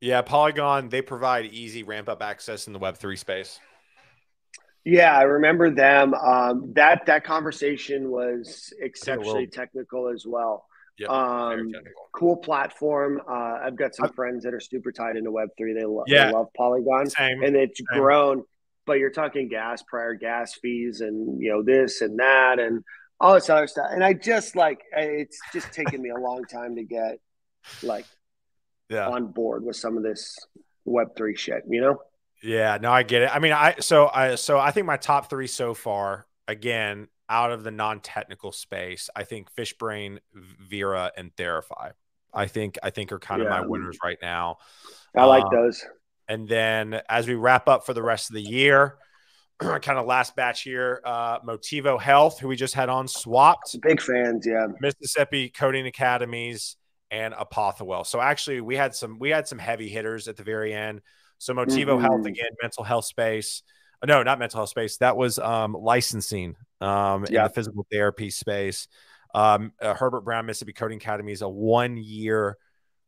Yeah, 0.00 0.20
Polygon, 0.22 0.90
they 0.90 1.00
provide 1.00 1.46
easy 1.46 1.82
ramp 1.82 2.08
up 2.08 2.22
access 2.22 2.66
in 2.66 2.72
the 2.72 2.78
Web3 2.78 3.18
space. 3.18 3.58
Yeah, 4.84 5.16
I 5.16 5.22
remember 5.22 5.70
them. 5.70 6.12
Um, 6.12 6.72
that 6.74 7.06
that 7.06 7.24
conversation 7.24 8.10
was 8.10 8.70
exceptionally 8.78 9.46
technical 9.46 10.08
as 10.08 10.26
well. 10.26 10.66
Yep, 10.98 11.10
um, 11.10 11.72
cool 12.12 12.36
platform. 12.36 13.20
Uh, 13.28 13.58
I've 13.64 13.76
got 13.76 13.94
some 13.96 14.12
friends 14.12 14.44
that 14.44 14.54
are 14.54 14.60
super 14.60 14.92
tied 14.92 15.16
into 15.16 15.32
Web 15.32 15.48
three. 15.58 15.74
They, 15.74 15.84
lo- 15.84 16.04
yeah. 16.06 16.26
they 16.26 16.32
love 16.32 16.48
Polygon, 16.56 17.10
Same. 17.10 17.42
and 17.42 17.56
it's 17.56 17.80
Same. 17.80 17.98
grown. 18.00 18.44
But 18.86 18.98
you're 18.98 19.10
talking 19.10 19.48
gas, 19.48 19.82
prior 19.82 20.14
gas 20.14 20.54
fees, 20.54 21.00
and 21.00 21.42
you 21.42 21.50
know 21.50 21.62
this 21.62 22.00
and 22.00 22.18
that, 22.20 22.58
and 22.60 22.84
all 23.20 23.34
this 23.34 23.50
other 23.50 23.66
stuff. 23.66 23.88
And 23.90 24.04
I 24.04 24.12
just 24.12 24.54
like 24.54 24.82
it's 24.96 25.38
just 25.52 25.72
taken 25.72 26.00
me 26.00 26.10
a 26.10 26.18
long 26.18 26.44
time 26.44 26.76
to 26.76 26.84
get 26.84 27.18
like 27.82 28.04
yeah. 28.88 29.08
on 29.08 29.32
board 29.32 29.64
with 29.64 29.76
some 29.76 29.96
of 29.96 30.02
this 30.02 30.36
Web 30.84 31.16
three 31.16 31.36
shit. 31.36 31.62
You 31.68 31.80
know? 31.80 31.98
Yeah, 32.42 32.78
no, 32.80 32.92
I 32.92 33.02
get 33.02 33.22
it. 33.22 33.30
I 33.34 33.38
mean, 33.38 33.52
I 33.52 33.76
so 33.80 34.08
I 34.12 34.34
so 34.34 34.58
I 34.58 34.70
think 34.70 34.86
my 34.86 34.98
top 34.98 35.30
three 35.30 35.46
so 35.46 35.74
far 35.74 36.26
again 36.46 37.08
out 37.28 37.52
of 37.52 37.62
the 37.64 37.70
non-technical 37.70 38.52
space, 38.52 39.08
I 39.14 39.24
think 39.24 39.48
Fishbrain, 39.54 40.18
Vera, 40.34 41.10
and 41.16 41.34
Therify. 41.36 41.92
I 42.32 42.46
think 42.46 42.78
I 42.82 42.90
think 42.90 43.12
are 43.12 43.18
kind 43.18 43.42
yeah. 43.42 43.48
of 43.48 43.50
my 43.50 43.66
winners 43.66 43.98
right 44.02 44.18
now. 44.20 44.58
I 45.16 45.24
like 45.24 45.44
um, 45.44 45.50
those. 45.52 45.84
And 46.28 46.48
then 46.48 47.00
as 47.08 47.28
we 47.28 47.34
wrap 47.34 47.68
up 47.68 47.86
for 47.86 47.94
the 47.94 48.02
rest 48.02 48.30
of 48.30 48.34
the 48.34 48.42
year, 48.42 48.96
kind 49.58 49.98
of 49.98 50.06
last 50.06 50.34
batch 50.34 50.62
here, 50.62 51.00
uh, 51.04 51.40
Motivo 51.40 52.00
Health, 52.00 52.40
who 52.40 52.48
we 52.48 52.56
just 52.56 52.74
had 52.74 52.88
on, 52.88 53.06
swapped. 53.06 53.76
Big 53.82 54.00
fans, 54.00 54.46
yeah. 54.46 54.66
Mississippi 54.80 55.48
Coding 55.48 55.86
Academies 55.86 56.76
and 57.10 57.34
Apothewell. 57.38 58.04
So 58.04 58.20
actually, 58.20 58.60
we 58.60 58.76
had 58.76 58.94
some 58.94 59.18
we 59.18 59.30
had 59.30 59.46
some 59.46 59.58
heavy 59.58 59.88
hitters 59.88 60.28
at 60.28 60.36
the 60.36 60.42
very 60.44 60.74
end. 60.74 61.00
So 61.38 61.54
Motivo 61.54 61.94
mm-hmm. 61.94 62.02
Health 62.02 62.26
again, 62.26 62.50
mental 62.60 62.84
health 62.84 63.04
space. 63.04 63.62
No, 64.04 64.22
not 64.22 64.38
mental 64.38 64.58
health 64.58 64.70
space. 64.70 64.98
That 64.98 65.16
was 65.16 65.38
um, 65.38 65.72
licensing 65.72 66.56
um, 66.80 67.24
in 67.24 67.34
the 67.34 67.50
physical 67.54 67.86
therapy 67.90 68.30
space. 68.30 68.88
Um, 69.34 69.72
uh, 69.80 69.94
Herbert 69.94 70.22
Brown 70.22 70.46
Mississippi 70.46 70.72
Coding 70.72 70.98
Academy 70.98 71.32
is 71.32 71.42
a 71.42 71.48
one 71.48 71.96
year 71.96 72.56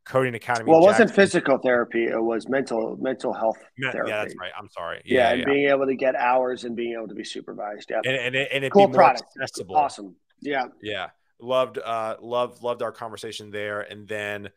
coding 0.07 0.35
academy. 0.35 0.71
Well, 0.71 0.81
it 0.81 0.85
wasn't 0.85 1.11
physical 1.11 1.57
therapy; 1.57 2.05
it 2.05 2.21
was 2.21 2.47
mental 2.47 2.97
mental 2.99 3.33
health 3.33 3.57
Me- 3.77 3.89
therapy. 3.91 4.09
Yeah, 4.09 4.23
that's 4.23 4.35
right. 4.39 4.51
I'm 4.57 4.69
sorry. 4.69 5.01
Yeah, 5.05 5.17
yeah 5.17 5.29
and 5.29 5.39
yeah. 5.39 5.45
being 5.45 5.69
able 5.69 5.85
to 5.85 5.95
get 5.95 6.15
hours 6.15 6.63
and 6.63 6.75
being 6.75 6.93
able 6.93 7.07
to 7.07 7.15
be 7.15 7.23
supervised. 7.23 7.89
Yeah, 7.89 8.01
and 8.03 8.15
and 8.15 8.35
it, 8.35 8.49
and 8.51 8.63
it 8.63 8.71
cool 8.71 8.89
product. 8.89 9.23
accessible. 9.41 9.75
Awesome. 9.75 10.15
Yeah, 10.41 10.67
yeah. 10.81 11.09
Loved, 11.39 11.77
uh, 11.77 12.15
loved, 12.19 12.63
loved 12.63 12.81
our 12.81 12.91
conversation 12.91 13.51
there, 13.51 13.81
and 13.81 14.07
then 14.07 14.49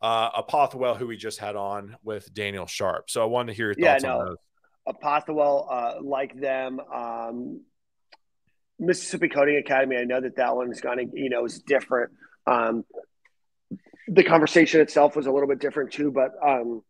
uh, 0.00 0.30
Apothewell, 0.36 0.94
who 0.94 1.06
we 1.06 1.16
just 1.18 1.38
had 1.38 1.54
on 1.54 1.96
with 2.02 2.32
Daniel 2.32 2.66
Sharp. 2.66 3.10
So 3.10 3.22
I 3.22 3.26
wanted 3.26 3.52
to 3.52 3.56
hear 3.56 3.66
your 3.66 3.74
thoughts 3.74 4.04
yeah, 4.04 4.08
no, 4.08 4.18
on 4.20 4.26
those. 4.26 4.36
Apothewell, 4.86 5.68
uh, 5.70 5.94
like 6.02 6.38
them. 6.38 6.80
Um, 6.80 7.60
Mississippi 8.78 9.28
Coding 9.28 9.56
Academy, 9.56 9.96
I 9.96 10.04
know 10.04 10.20
that 10.20 10.36
that 10.36 10.56
one 10.56 10.70
is 10.70 10.80
going 10.80 10.98
to, 10.98 11.18
you 11.20 11.30
know, 11.30 11.44
is 11.44 11.60
different. 11.60 12.12
Um, 12.46 12.84
the 14.08 14.24
conversation 14.24 14.80
itself 14.80 15.16
was 15.16 15.26
a 15.26 15.30
little 15.30 15.48
bit 15.48 15.60
different 15.60 15.92
too. 15.92 16.10
But 16.10 16.32
um, 16.44 16.82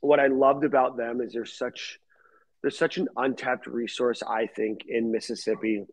what 0.00 0.20
I 0.20 0.28
loved 0.28 0.64
about 0.64 0.96
them 0.96 1.20
is 1.20 1.32
there's 1.32 1.56
such 1.56 1.98
there's 2.62 2.78
such 2.78 2.96
an 2.96 3.08
untapped 3.16 3.66
resource, 3.66 4.22
I 4.22 4.46
think, 4.46 4.82
in 4.88 5.10
Mississippi. 5.10 5.84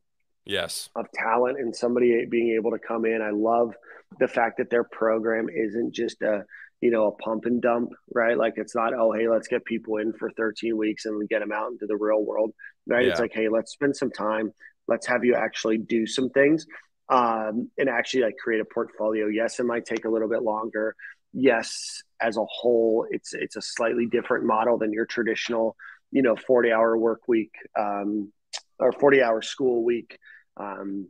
Yes. 0.46 0.90
Of 0.96 1.08
talent 1.14 1.60
and 1.60 1.76
somebody 1.76 2.26
being 2.26 2.56
able 2.56 2.72
to 2.72 2.80
come 2.80 3.06
in. 3.06 3.22
I 3.22 3.32
love 3.32 3.74
the 4.20 4.28
fact 4.28 4.58
that 4.58 4.70
their 4.70 4.84
program 4.84 5.48
isn't 5.50 5.94
just 5.94 6.22
a 6.22 6.46
you 6.82 6.92
know 6.92 7.08
a 7.08 7.12
pump 7.12 7.46
and 7.46 7.62
dump, 7.62 7.92
right? 8.14 8.38
Like 8.38 8.54
it's 8.56 8.76
not 8.76 8.94
oh 8.94 9.12
hey 9.12 9.28
let's 9.28 9.48
get 9.48 9.66
people 9.66 9.98
in 9.98 10.14
for 10.14 10.32
13 10.32 10.78
weeks 10.78 11.06
and 11.06 11.18
we 11.18 11.28
get 11.28 11.40
them 11.40 11.52
out 11.52 11.72
into 11.72 11.86
the 11.86 11.98
real 11.98 12.24
world, 12.24 12.52
right? 12.88 13.06
Yeah. 13.06 13.12
It's 13.12 13.20
like 13.20 13.34
hey 13.34 13.50
let's 13.50 13.74
spend 13.74 13.96
some 13.96 14.12
time, 14.12 14.52
let's 14.90 15.08
have 15.08 15.24
you 15.24 15.36
actually 15.36 15.78
do 15.78 16.06
some 16.06 16.30
things 16.30 16.66
um, 17.10 17.70
and 17.78 17.88
actually 17.90 18.24
like 18.24 18.38
create 18.38 18.62
a 18.62 18.66
portfolio. 18.66 19.28
Yes, 19.28 19.60
it 19.60 19.66
might 19.66 19.86
take 19.86 20.06
a 20.06 20.10
little 20.10 20.28
bit 20.28 20.44
longer. 20.44 20.96
Yes, 21.32 22.02
as 22.20 22.38
a 22.38 22.46
whole, 22.46 23.06
it's 23.12 23.34
it's 23.34 23.56
a 23.56 23.62
slightly 23.62 24.08
different 24.08 24.46
model 24.46 24.78
than 24.78 24.92
your 24.92 25.06
traditional, 25.06 25.76
you 26.12 26.22
know, 26.22 26.36
forty 26.36 26.72
hour 26.72 26.98
work 26.98 27.22
week 27.28 27.52
um, 27.78 28.32
or 28.80 28.92
forty 28.92 29.22
hour 29.22 29.42
school 29.42 29.84
week 29.84 30.18
um, 30.58 31.08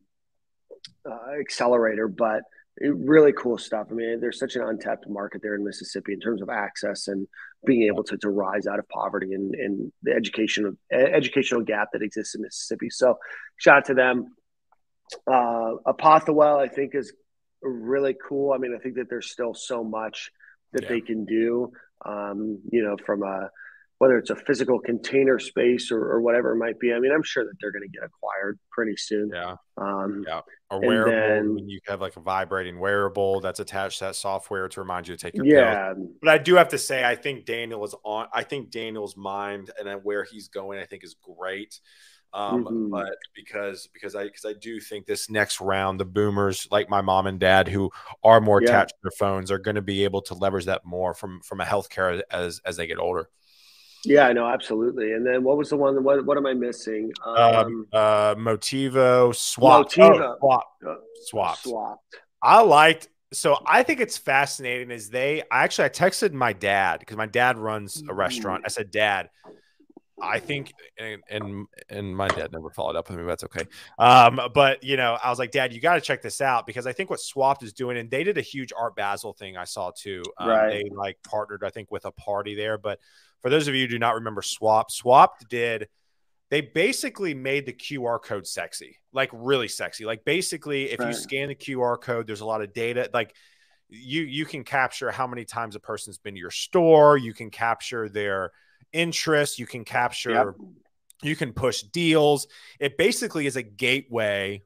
uh, 1.09 1.39
accelerator, 1.39 2.07
but 2.07 2.41
really 2.81 3.33
cool 3.33 3.57
stuff. 3.57 3.87
I 3.91 3.93
mean, 3.93 4.19
there's 4.19 4.39
such 4.39 4.55
an 4.55 4.63
untapped 4.63 5.09
market 5.09 5.41
there 5.41 5.55
in 5.55 5.63
Mississippi 5.63 6.13
in 6.13 6.19
terms 6.19 6.41
of 6.41 6.49
access 6.49 7.07
and 7.07 7.27
being 7.65 7.83
able 7.83 8.03
to, 8.05 8.17
to 8.17 8.29
rise 8.29 8.67
out 8.67 8.79
of 8.79 8.87
poverty 8.89 9.33
and, 9.33 9.53
and 9.55 9.91
the 10.03 10.13
education 10.13 10.77
educational 10.91 11.61
gap 11.61 11.89
that 11.93 12.01
exists 12.01 12.35
in 12.35 12.41
Mississippi. 12.41 12.89
So, 12.89 13.17
shout 13.57 13.77
out 13.77 13.85
to 13.85 13.93
them. 13.93 14.35
Uh, 15.27 15.73
Apothewell, 15.85 16.57
I 16.57 16.67
think, 16.67 16.95
is 16.95 17.11
really 17.61 18.15
cool. 18.27 18.53
I 18.53 18.57
mean, 18.57 18.75
I 18.75 18.81
think 18.81 18.95
that 18.95 19.09
there's 19.09 19.29
still 19.29 19.53
so 19.53 19.83
much 19.83 20.31
that 20.73 20.83
yeah. 20.83 20.89
they 20.89 21.01
can 21.01 21.25
do. 21.25 21.71
Um, 22.05 22.59
you 22.71 22.83
know, 22.83 22.95
from 23.05 23.23
a 23.23 23.49
whether 23.99 24.17
it's 24.17 24.29
a 24.29 24.35
physical 24.35 24.79
container 24.79 25.39
space 25.39 25.91
or, 25.91 25.99
or 25.99 26.21
whatever 26.21 26.53
it 26.53 26.57
might 26.57 26.79
be. 26.79 26.93
I 26.93 26.99
mean, 26.99 27.11
I'm 27.11 27.21
sure 27.21 27.43
that 27.43 27.53
they're 27.61 27.71
going 27.71 27.83
to 27.83 27.89
get 27.89 28.01
acquired 28.03 28.57
pretty 28.71 28.95
soon. 28.97 29.29
Yeah. 29.33 29.55
Um, 29.77 30.23
yeah. 30.25 30.41
A 30.71 30.79
wearable. 30.79 31.11
Then, 31.57 31.67
you 31.67 31.79
have 31.87 31.99
like 31.99 32.15
a 32.15 32.21
vibrating 32.21 32.79
wearable 32.79 33.41
that's 33.41 33.59
attached 33.59 33.99
to 33.99 34.05
that 34.05 34.15
software 34.15 34.69
to 34.69 34.79
remind 34.79 35.09
you 35.09 35.17
to 35.17 35.21
take 35.21 35.35
your 35.35 35.45
yeah. 35.45 35.93
Pills. 35.93 36.07
But 36.21 36.29
I 36.29 36.37
do 36.37 36.55
have 36.55 36.69
to 36.69 36.77
say, 36.77 37.03
I 37.03 37.15
think 37.15 37.45
Daniel 37.45 37.83
is 37.83 37.93
on. 38.05 38.27
I 38.33 38.43
think 38.43 38.71
Daniel's 38.71 39.17
mind 39.17 39.69
and 39.77 39.89
where 40.03 40.23
he's 40.23 40.47
going, 40.47 40.79
I 40.79 40.85
think 40.85 41.03
is 41.03 41.15
great. 41.21 41.79
Um, 42.31 42.63
mm-hmm. 42.63 42.89
but 42.91 43.15
because 43.35 43.89
because 43.93 44.15
I 44.15 44.25
because 44.25 44.45
I 44.45 44.53
do 44.53 44.79
think 44.79 45.07
this 45.07 45.29
next 45.29 45.59
round, 45.59 45.99
the 45.99 46.05
boomers 46.05 46.67
like 46.71 46.89
my 46.89 47.01
mom 47.01 47.27
and 47.27 47.39
dad 47.39 47.67
who 47.67 47.89
are 48.23 48.39
more 48.39 48.61
yeah. 48.61 48.69
attached 48.69 48.91
to 48.91 48.97
their 49.03 49.11
phones 49.17 49.51
are 49.51 49.57
going 49.57 49.75
to 49.75 49.81
be 49.81 50.03
able 50.03 50.21
to 50.21 50.35
leverage 50.35 50.65
that 50.65 50.85
more 50.85 51.13
from 51.13 51.41
from 51.41 51.59
a 51.59 51.65
healthcare 51.65 52.21
as 52.31 52.61
as 52.65 52.77
they 52.77 52.87
get 52.87 52.99
older. 52.99 53.27
Yeah, 54.05 54.27
I 54.27 54.33
know, 54.33 54.47
absolutely. 54.47 55.13
And 55.13 55.25
then 55.25 55.43
what 55.43 55.57
was 55.57 55.69
the 55.69 55.77
one? 55.77 56.03
What, 56.03 56.25
what 56.25 56.37
am 56.37 56.45
I 56.45 56.53
missing? 56.53 57.11
Um, 57.25 57.35
um 57.35 57.87
uh, 57.91 58.35
Motivo 58.35 59.35
swap. 59.35 59.89
Motivo. 59.89 60.35
Oh, 60.35 60.37
swap. 60.39 60.67
Uh, 60.87 60.95
Swapped. 61.23 61.67
I 62.41 62.61
liked. 62.61 63.09
So 63.31 63.57
I 63.65 63.83
think 63.83 63.99
it's 63.99 64.17
fascinating. 64.17 64.89
Is 64.91 65.09
they? 65.09 65.43
I 65.51 65.63
actually 65.63 65.85
I 65.85 65.89
texted 65.89 66.33
my 66.33 66.53
dad 66.53 66.99
because 66.99 67.17
my 67.17 67.27
dad 67.27 67.57
runs 67.57 68.03
a 68.09 68.13
restaurant. 68.13 68.63
I 68.65 68.69
said, 68.69 68.89
Dad, 68.89 69.29
I 70.21 70.39
think, 70.39 70.73
and, 70.97 71.21
and 71.29 71.67
and 71.89 72.15
my 72.15 72.27
dad 72.27 72.51
never 72.51 72.71
followed 72.71 72.95
up 72.95 73.09
with 73.09 73.19
me. 73.19 73.25
That's 73.25 73.43
okay. 73.43 73.65
Um, 73.99 74.39
but 74.53 74.83
you 74.83 74.97
know, 74.97 75.17
I 75.23 75.29
was 75.29 75.37
like, 75.37 75.51
Dad, 75.51 75.73
you 75.73 75.79
got 75.79 75.95
to 75.95 76.01
check 76.01 76.21
this 76.21 76.41
out 76.41 76.65
because 76.65 76.87
I 76.87 76.93
think 76.93 77.09
what 77.09 77.19
Swapped 77.19 77.61
is 77.61 77.73
doing, 77.73 77.97
and 77.97 78.09
they 78.09 78.23
did 78.23 78.37
a 78.37 78.41
huge 78.41 78.73
Art 78.75 78.95
Basel 78.95 79.33
thing 79.33 79.57
I 79.57 79.65
saw 79.65 79.91
too. 79.91 80.23
Um, 80.37 80.49
right. 80.49 80.69
They 80.69 80.89
like 80.89 81.17
partnered, 81.23 81.63
I 81.63 81.69
think, 81.69 81.91
with 81.91 82.05
a 82.05 82.11
party 82.11 82.55
there. 82.55 82.77
But 82.77 82.99
for 83.41 83.49
those 83.49 83.67
of 83.67 83.75
you 83.75 83.81
who 83.81 83.87
do 83.87 83.99
not 83.99 84.15
remember 84.15 84.41
Swap, 84.41 84.91
Swapped 84.91 85.47
did. 85.49 85.87
They 86.49 86.61
basically 86.61 87.35
made 87.35 87.67
the 87.67 87.73
QR 87.73 88.21
code 88.21 88.47
sexy, 88.47 88.97
like 89.13 89.29
really 89.31 89.67
sexy. 89.67 90.05
Like 90.05 90.25
basically, 90.25 90.89
if 90.89 90.99
right. 90.99 91.09
you 91.09 91.13
scan 91.13 91.49
the 91.49 91.55
QR 91.55 92.01
code, 92.01 92.25
there's 92.25 92.41
a 92.41 92.45
lot 92.45 92.61
of 92.61 92.73
data. 92.73 93.07
Like 93.13 93.35
you 93.87 94.23
you 94.23 94.45
can 94.45 94.63
capture 94.63 95.11
how 95.11 95.27
many 95.27 95.45
times 95.45 95.75
a 95.75 95.79
person's 95.79 96.17
been 96.17 96.33
to 96.33 96.39
your 96.39 96.49
store. 96.49 97.17
You 97.17 97.33
can 97.33 97.51
capture 97.51 98.09
their 98.09 98.51
interest, 98.91 99.59
you 99.59 99.67
can 99.67 99.85
capture, 99.85 100.31
yep. 100.31 100.55
you 101.21 101.35
can 101.35 101.53
push 101.53 101.83
deals. 101.83 102.47
It 102.79 102.97
basically 102.97 103.45
is 103.45 103.55
a 103.55 103.63
gateway 103.63 104.63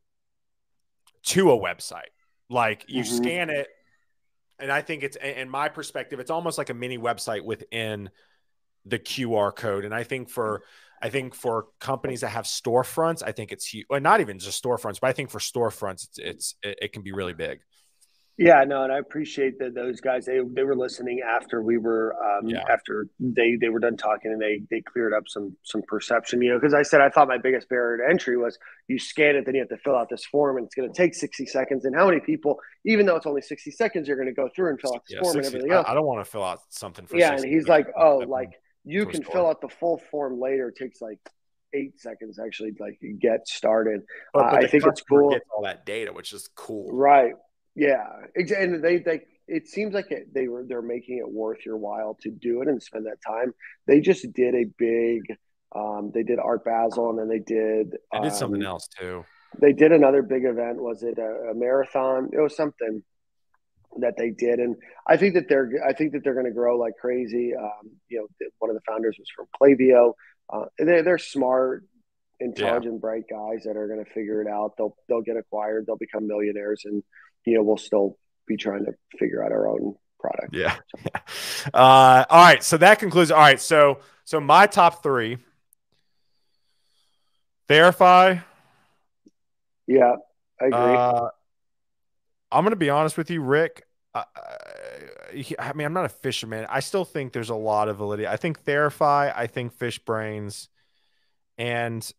to 1.24 1.52
a 1.52 1.58
website. 1.58 2.12
Like 2.50 2.86
you 2.88 3.04
mm-hmm. 3.04 3.16
scan 3.16 3.50
it, 3.50 3.68
and 4.60 4.72
I 4.72 4.82
think 4.82 5.04
it's, 5.04 5.18
in 5.18 5.50
my 5.50 5.70
perspective, 5.70 6.20
it's 6.20 6.32
almost 6.32 6.58
like 6.58 6.70
a 6.70 6.74
mini 6.74 6.98
website 6.98 7.44
within 7.44 8.10
the 8.86 9.00
QR 9.00 9.56
code. 9.56 9.86
And 9.86 9.94
I 9.94 10.04
think 10.04 10.30
for, 10.30 10.64
I 11.02 11.10
think 11.10 11.36
for 11.36 11.68
companies 11.80 12.22
that 12.22 12.30
have 12.30 12.46
storefronts, 12.46 13.24
I 13.26 13.32
think 13.32 13.52
it's 13.52 13.66
huge. 13.66 13.86
Well, 13.90 14.00
not 14.00 14.22
even 14.22 14.40
just 14.40 14.64
storefronts, 14.64 15.00
but 15.02 15.08
I 15.08 15.14
think 15.14 15.30
for 15.30 15.40
storefronts, 15.40 16.08
it's, 16.08 16.20
it's 16.20 16.56
it, 16.64 16.94
can 16.94 17.02
be 17.02 17.12
really 17.12 17.34
big. 17.34 17.60
Yeah, 18.38 18.64
no, 18.64 18.84
and 18.84 18.92
I 18.92 18.98
appreciate 18.98 19.60
that 19.60 19.76
those 19.76 20.02
guys 20.02 20.26
they 20.26 20.40
they 20.56 20.64
were 20.64 20.76
listening 20.76 21.20
after 21.22 21.62
we 21.62 21.78
were 21.78 22.16
um, 22.16 22.48
yeah. 22.48 22.64
after 22.68 23.08
they 23.20 23.58
they 23.62 23.70
were 23.70 23.80
done 23.80 23.96
talking 23.96 24.32
and 24.32 24.42
they 24.42 24.64
they 24.72 24.82
cleared 24.82 25.14
up 25.14 25.28
some 25.28 25.56
some 25.62 25.84
perception, 25.88 26.42
you 26.42 26.50
know, 26.50 26.60
because 26.60 26.74
I 26.74 26.82
said 26.82 27.00
I 27.00 27.10
thought 27.10 27.28
my 27.28 27.38
biggest 27.38 27.70
barrier 27.70 28.04
to 28.04 28.10
entry 28.10 28.36
was 28.36 28.58
you 28.88 28.98
scan 28.98 29.36
it, 29.36 29.46
then 29.46 29.54
you 29.54 29.62
have 29.62 29.70
to 29.70 29.78
fill 29.78 29.96
out 29.96 30.10
this 30.10 30.26
form, 30.26 30.58
and 30.58 30.66
it's 30.66 30.74
going 30.74 30.92
to 30.92 30.98
take 30.98 31.14
sixty 31.14 31.46
seconds. 31.46 31.86
And 31.86 31.96
how 31.96 32.08
many 32.08 32.22
people, 32.22 32.60
even 32.86 33.06
though 33.06 33.18
it's 33.18 33.28
only 33.28 33.44
sixty 33.44 33.70
seconds, 33.70 34.08
you're 34.08 34.18
going 34.18 34.30
to 34.30 34.34
go 34.34 34.50
through 34.56 34.72
and 34.72 34.82
fill 34.82 34.96
out 34.96 35.04
the 35.08 35.16
yeah, 35.16 35.22
form 35.22 35.34
60, 35.34 35.38
and 35.38 35.56
everything 35.56 35.72
else? 35.72 35.86
I 35.88 35.94
don't 35.94 36.08
want 36.08 36.26
to 36.26 36.32
fill 36.32 36.44
out 36.44 36.60
something 36.70 37.06
for 37.06 37.18
yeah. 37.18 37.34
And 37.34 37.46
he's 37.46 37.68
like, 37.68 37.86
oh, 37.96 38.24
like 38.28 38.60
you 38.84 39.06
can 39.06 39.24
fill 39.24 39.48
out 39.48 39.62
the 39.62 39.70
full 39.70 39.98
form 40.12 40.40
later. 40.40 40.70
It 40.70 40.76
takes 40.76 41.02
like 41.02 41.20
eight 41.74 42.00
seconds 42.00 42.40
actually 42.40 42.74
like 42.80 43.00
get 43.20 43.48
started. 43.48 44.02
But, 44.34 44.52
but 44.52 44.54
uh, 44.54 44.58
I 44.58 44.68
think 44.68 44.86
it's 44.86 45.02
cool. 45.02 45.38
all 45.56 45.64
that 45.64 45.86
data, 45.86 46.14
which 46.14 46.34
is 46.34 46.50
cool, 46.56 46.90
right? 46.92 47.34
Yeah, 47.76 48.06
and 48.36 48.84
they 48.84 48.98
they 49.00 49.22
it 49.48 49.68
seems 49.68 49.94
like 49.94 50.12
it, 50.12 50.34
they 50.34 50.48
were 50.48 50.64
they're 50.64 50.82
making 50.82 51.18
it 51.18 51.30
worth 51.30 51.66
your 51.66 51.78
while 51.78 52.18
to 52.22 52.30
do 52.30 52.62
it 52.62 52.68
and 52.68 52.82
spend 52.82 53.06
that 53.06 53.18
time. 53.26 53.54
They 53.88 54.00
just 54.00 54.32
did 54.34 54.56
a 54.56 54.66
big. 54.78 55.22
Um, 55.76 56.12
they 56.14 56.22
did 56.22 56.38
Art 56.38 56.64
Basel 56.64 57.10
and 57.10 57.18
then 57.18 57.30
they 57.30 57.40
did. 57.40 57.98
They 58.12 58.20
did 58.20 58.32
um, 58.32 58.38
something 58.38 58.64
else 58.64 58.88
too. 58.88 59.26
They 59.60 59.74
did 59.74 59.92
another 59.92 60.22
big 60.22 60.46
event. 60.46 60.82
Was 60.82 61.02
it 61.02 61.18
a, 61.18 61.52
a 61.52 61.56
marathon? 61.56 62.30
It 62.32 62.40
was 62.40 62.56
something 62.56 63.04
that 64.00 64.16
they 64.18 64.32
did, 64.32 64.60
and 64.60 64.76
I 65.08 65.18
think 65.18 65.36
that 65.36 65.48
they're 65.50 65.70
I 65.88 65.94
think 65.94 66.14
that 66.14 66.24
they're 66.24 66.34
going 66.34 66.46
to 66.46 66.52
grow 66.52 66.78
like 66.78 66.94
crazy. 67.00 67.54
Um, 67.60 67.92
you 68.10 68.20
know, 68.20 68.48
one 68.60 68.70
of 68.70 68.76
the 68.76 68.82
founders 68.88 69.18
was 69.18 69.28
from 69.36 69.48
Klaviyo. 69.60 70.14
Uh, 70.52 70.66
they're 70.78 71.04
they're 71.04 71.18
smart, 71.18 71.84
intelligent, 72.40 72.96
yeah. 72.96 73.00
bright 73.00 73.24
guys 73.30 73.64
that 73.66 73.78
are 73.78 73.88
going 73.88 74.04
to 74.04 74.12
figure 74.12 74.42
it 74.42 74.48
out. 74.48 74.74
They'll 74.78 74.96
they'll 75.08 75.22
get 75.22 75.38
acquired. 75.38 75.86
They'll 75.86 75.98
become 75.98 76.28
millionaires, 76.28 76.84
and 76.86 77.04
you 77.46 77.56
know, 77.56 77.64
we'll 77.64 77.78
still 77.78 78.18
be 78.48 78.58
trying 78.58 78.86
to 78.86 78.94
figure 79.18 79.44
out 79.44 79.52
our 79.52 79.68
own 79.68 79.96
product. 80.20 80.54
Yeah. 80.54 80.76
Uh, 81.74 82.26
all 82.30 82.44
right. 82.44 82.62
So 82.62 82.76
that 82.76 83.00
concludes. 83.00 83.32
All 83.32 83.40
right. 83.40 83.60
So, 83.60 84.00
so 84.26 84.42
my 84.42 84.68
top 84.68 85.02
three 85.02 85.38
Therify. 87.70 88.44
Yeah, 89.88 90.16
I 90.62 90.66
agree. 90.66 90.80
Uh, 90.80 91.30
I'm 92.54 92.64
going 92.64 92.72
to 92.72 92.78
be 92.78 92.90
honest 92.90 93.18
with 93.18 93.30
you, 93.30 93.42
Rick. 93.42 93.84
I, 94.16 95.74
mean, 95.74 95.86
I'm 95.86 95.94
not 95.94 96.06
a 96.06 96.10
fisherman. 96.10 96.68
I 96.70 96.80
still 96.80 97.06
think 97.06 97.34
there's 97.34 97.50
a 97.50 97.56
lot 97.56 97.90
of 97.90 97.98
validity. 97.98 98.28
I 98.28 98.38
think 98.38 98.64
Therify, 98.64 99.34
I 99.36 99.48
think 99.48 99.74
Fish 99.74 100.00
Brains, 100.00 100.70
and 101.58 102.10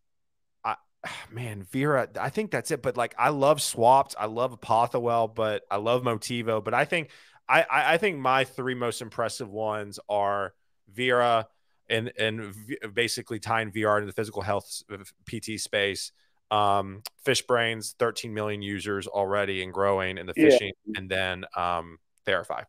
I, 0.65 0.77
man, 1.31 1.63
Vera, 1.63 2.09
I 2.21 2.31
think 2.31 2.51
that's 2.51 2.71
it. 2.71 2.83
But 2.83 2.97
like, 2.97 3.15
I 3.17 3.29
love 3.29 3.63
Swapped, 3.63 4.17
I 4.19 4.27
love 4.27 4.53
Apothewell, 4.53 5.29
but 5.29 5.63
I 5.71 5.77
love 5.77 6.03
Motivo. 6.03 6.63
But 6.63 6.75
I 6.75 6.85
think 6.85 7.11
I, 7.49 7.65
I 7.71 7.97
think 7.99 8.19
my 8.19 8.45
three 8.45 8.75
most 8.75 9.03
impressive 9.03 9.51
ones 9.51 10.01
are 10.09 10.55
Vera 10.93 11.47
and 11.89 12.11
and 12.19 12.55
basically 12.95 13.39
tying 13.39 13.71
VR 13.71 13.99
into 13.99 14.07
the 14.07 14.13
physical 14.13 14.43
health 14.43 14.83
PT 15.27 15.61
space. 15.61 16.13
Um, 16.51 17.03
Fish 17.25 17.43
Brains, 17.43 17.95
13 17.99 18.33
million 18.33 18.63
users 18.63 19.07
already 19.07 19.63
and 19.63 19.73
growing 19.73 20.19
in 20.19 20.27
the 20.27 20.35
fishing, 20.35 20.73
yeah. 20.87 21.01
and 21.01 21.11
then 21.11 21.45
um, 21.57 21.99
Therify. 22.27 22.65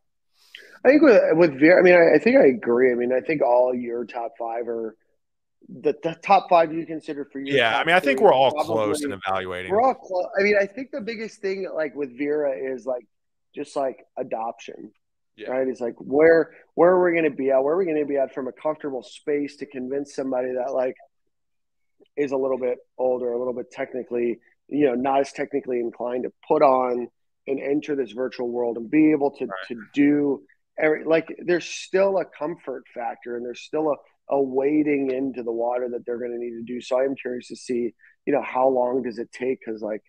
I 0.84 0.90
think 0.90 1.02
with 1.02 1.22
with 1.34 1.60
Vera, 1.60 1.80
I 1.80 1.84
mean, 1.84 1.96
I, 1.96 2.16
I 2.16 2.20
think 2.20 2.38
I 2.38 2.46
agree. 2.48 2.92
I 2.92 2.96
mean, 2.96 3.12
I 3.12 3.20
think 3.20 3.42
all 3.42 3.74
your 3.74 4.06
top 4.06 4.34
five 4.38 4.68
are 4.68 4.96
the, 5.68 5.96
the 6.04 6.16
top 6.22 6.48
five 6.50 6.72
you 6.74 6.86
consider 6.86 7.26
for 7.26 7.40
you. 7.40 7.56
Yeah, 7.56 7.78
I 7.78 7.84
mean, 7.84 7.96
I 7.96 8.00
think 8.00 8.22
we're 8.22 8.34
all 8.34 8.52
probably, 8.52 8.76
close 8.76 9.04
in 9.04 9.12
evaluating. 9.12 9.72
We're 9.72 9.82
all 9.82 9.96
close. 9.96 10.28
I 10.40 10.44
mean, 10.44 10.56
I 10.60 10.66
think 10.66 10.92
the 10.92 11.02
biggest 11.02 11.42
thing, 11.42 11.68
like 11.74 11.96
with 11.96 12.18
Vera, 12.18 12.52
is 12.52 12.86
like 12.86 13.06
just 13.56 13.76
like 13.76 14.06
adoption. 14.18 14.92
Yeah. 15.38 15.50
Right? 15.50 15.68
It's 15.68 15.82
like 15.82 15.96
where 15.98 16.52
where 16.76 16.92
are 16.92 17.04
we 17.04 17.12
going 17.12 17.30
to 17.30 17.36
be 17.36 17.52
at? 17.52 17.64
Where 17.64 17.74
are 17.74 17.78
we 17.78 17.86
going 17.86 18.00
to 18.00 18.06
be 18.06 18.18
at 18.18 18.34
from 18.34 18.48
a 18.48 18.52
comfortable 18.52 19.04
space 19.04 19.58
to 19.58 19.66
convince 19.66 20.16
somebody 20.16 20.54
that 20.54 20.74
like 20.74 20.96
is 22.18 22.32
a 22.32 22.38
little 22.38 22.58
bit 22.58 22.78
older, 22.98 23.34
a 23.34 23.38
little 23.38 23.54
bit 23.54 23.72
technically, 23.72 24.40
you 24.68 24.86
know, 24.86 24.96
not 24.96 25.22
as 25.22 25.32
technically 25.32 25.80
inclined 25.80 26.24
to 26.24 26.32
put 26.48 26.62
on 26.62 27.08
and 27.48 27.60
enter 27.60 27.96
this 27.96 28.12
virtual 28.12 28.50
world 28.50 28.78
and 28.78 28.90
be 28.90 29.12
able 29.12 29.32
to 29.32 29.46
right. 29.46 29.68
to 29.68 29.82
do 29.94 30.42
every 30.78 31.04
like 31.04 31.28
there's 31.46 31.66
still 31.66 32.18
a 32.18 32.26
comfort 32.26 32.84
factor 32.94 33.36
and 33.36 33.46
there's 33.46 33.62
still 33.62 33.92
a, 33.92 34.34
a 34.36 34.42
wading 34.42 35.12
into 35.12 35.44
the 35.44 35.52
water 35.52 35.88
that 35.90 36.06
they're 36.06 36.18
going 36.18 36.32
to 36.32 36.38
need 36.38 36.52
to 36.52 36.64
do. 36.64 36.82
So 36.82 37.00
i'm 37.00 37.16
curious 37.16 37.48
to 37.50 37.56
see 37.56 37.94
you 38.26 38.34
know 38.34 38.42
how 38.42 38.68
long 38.68 39.04
does 39.04 39.20
it 39.20 39.32
take? 39.32 39.60
Because 39.64 39.82
like 39.82 40.02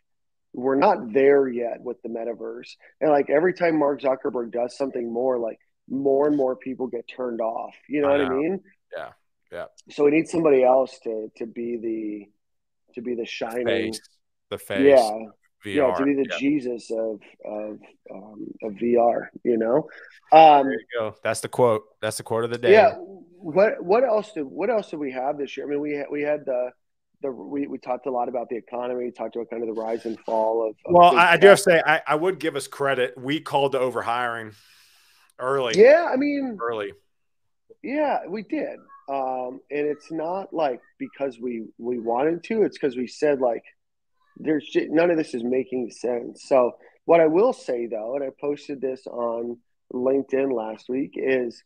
we're 0.53 0.77
not 0.77 1.13
there 1.13 1.47
yet 1.47 1.81
with 1.81 2.01
the 2.03 2.09
metaverse. 2.09 2.71
And 3.01 3.11
like 3.11 3.29
every 3.29 3.53
time 3.53 3.79
mark 3.79 4.01
zuckerberg 4.01 4.53
does 4.53 4.77
something 4.77 5.13
more 5.13 5.39
like 5.39 5.59
more 5.89 6.27
and 6.27 6.37
more 6.37 6.57
people 6.57 6.87
get 6.87 7.05
turned 7.07 7.41
off. 7.41 7.75
You 7.89 8.01
know, 8.01 8.09
I 8.09 8.17
know. 8.17 8.25
what 8.25 8.33
i 8.33 8.37
mean? 8.37 8.61
Yeah 8.97 9.11
yeah 9.53 9.67
so 9.91 10.05
we 10.05 10.11
need 10.11 10.29
somebody 10.29 10.65
else 10.65 10.99
to 11.03 11.31
to 11.37 11.47
be 11.47 11.77
the 11.77 12.95
to 12.95 13.03
be 13.03 13.15
the 13.15 13.27
shining 13.27 13.67
face. 13.67 14.01
the 14.51 14.59
face 14.59 14.81
yeah 14.83 15.11
VR. 15.65 15.75
Yeah, 15.75 15.95
to 15.95 16.05
be 16.05 16.15
the 16.15 16.27
yeah. 16.31 16.39
Jesus 16.39 16.91
of 16.91 17.21
of 17.45 17.79
um, 18.13 18.47
of 18.63 18.73
VR. 18.75 19.29
You 19.43 19.57
know. 19.57 19.89
Um, 20.33 20.67
there 20.67 20.73
you 20.73 20.87
go. 20.97 21.17
That's 21.23 21.41
the 21.41 21.49
quote. 21.49 21.83
That's 22.01 22.19
the 22.19 22.23
quote 22.23 22.45
of 22.45 22.51
the 22.51 22.59
day. 22.59 22.73
Yeah. 22.73 22.95
What 22.95 23.83
what 23.83 24.05
else 24.05 24.33
did 24.33 24.45
what 24.45 24.71
else 24.71 24.91
did 24.91 24.99
we 24.99 25.13
have 25.13 25.39
this 25.39 25.57
year? 25.57 25.67
I 25.67 25.71
mean, 25.71 25.81
we 25.81 25.95
had, 25.95 26.07
we 26.11 26.23
had 26.23 26.45
the 26.45 26.71
the 27.23 27.31
we, 27.31 27.67
we 27.67 27.79
talked 27.79 28.07
a 28.07 28.11
lot 28.11 28.29
about 28.29 28.49
the 28.49 28.57
economy. 28.57 29.07
We 29.07 29.11
talked 29.11 29.37
about 29.37 29.51
kind 29.51 29.63
of 29.63 29.75
the 29.75 29.81
rise 29.81 30.05
and 30.05 30.19
fall 30.21 30.69
of. 30.69 30.77
of 30.87 30.95
well, 30.95 31.17
I, 31.17 31.33
I, 31.33 31.37
do 31.37 31.49
have 31.49 31.59
to 31.59 31.63
say 31.63 31.83
I, 31.85 32.03
I 32.07 32.15
would 32.15 32.39
give 32.39 32.57
us 32.57 32.67
credit. 32.67 33.15
We 33.17 33.41
called 33.41 33.73
the 33.73 33.79
overhiring 33.79 34.55
early. 35.39 35.75
Yeah, 35.77 36.09
I 36.13 36.17
mean 36.17 36.59
early. 36.61 36.93
Yeah, 37.83 38.21
we 38.29 38.43
did. 38.43 38.79
Um, 39.09 39.61
and 39.71 39.87
it's 39.87 40.11
not 40.11 40.53
like 40.53 40.81
because 40.99 41.39
we 41.39 41.67
we 41.79 41.99
wanted 41.99 42.43
to. 42.45 42.63
It's 42.63 42.77
because 42.77 42.97
we 42.97 43.07
said 43.07 43.41
like 43.41 43.63
there's 44.37 44.67
just, 44.67 44.91
none 44.91 45.11
of 45.11 45.17
this 45.17 45.35
is 45.35 45.45
making 45.45 45.91
sense. 45.91 46.45
So 46.47 46.73
what 47.05 47.21
I 47.21 47.27
will 47.27 47.53
say 47.53 47.87
though, 47.87 48.17
and 48.17 48.25
I 48.25 48.31
posted 48.41 48.81
this 48.81 49.07
on 49.07 49.59
LinkedIn 49.93 50.53
last 50.53 50.89
week, 50.89 51.13
is 51.15 51.63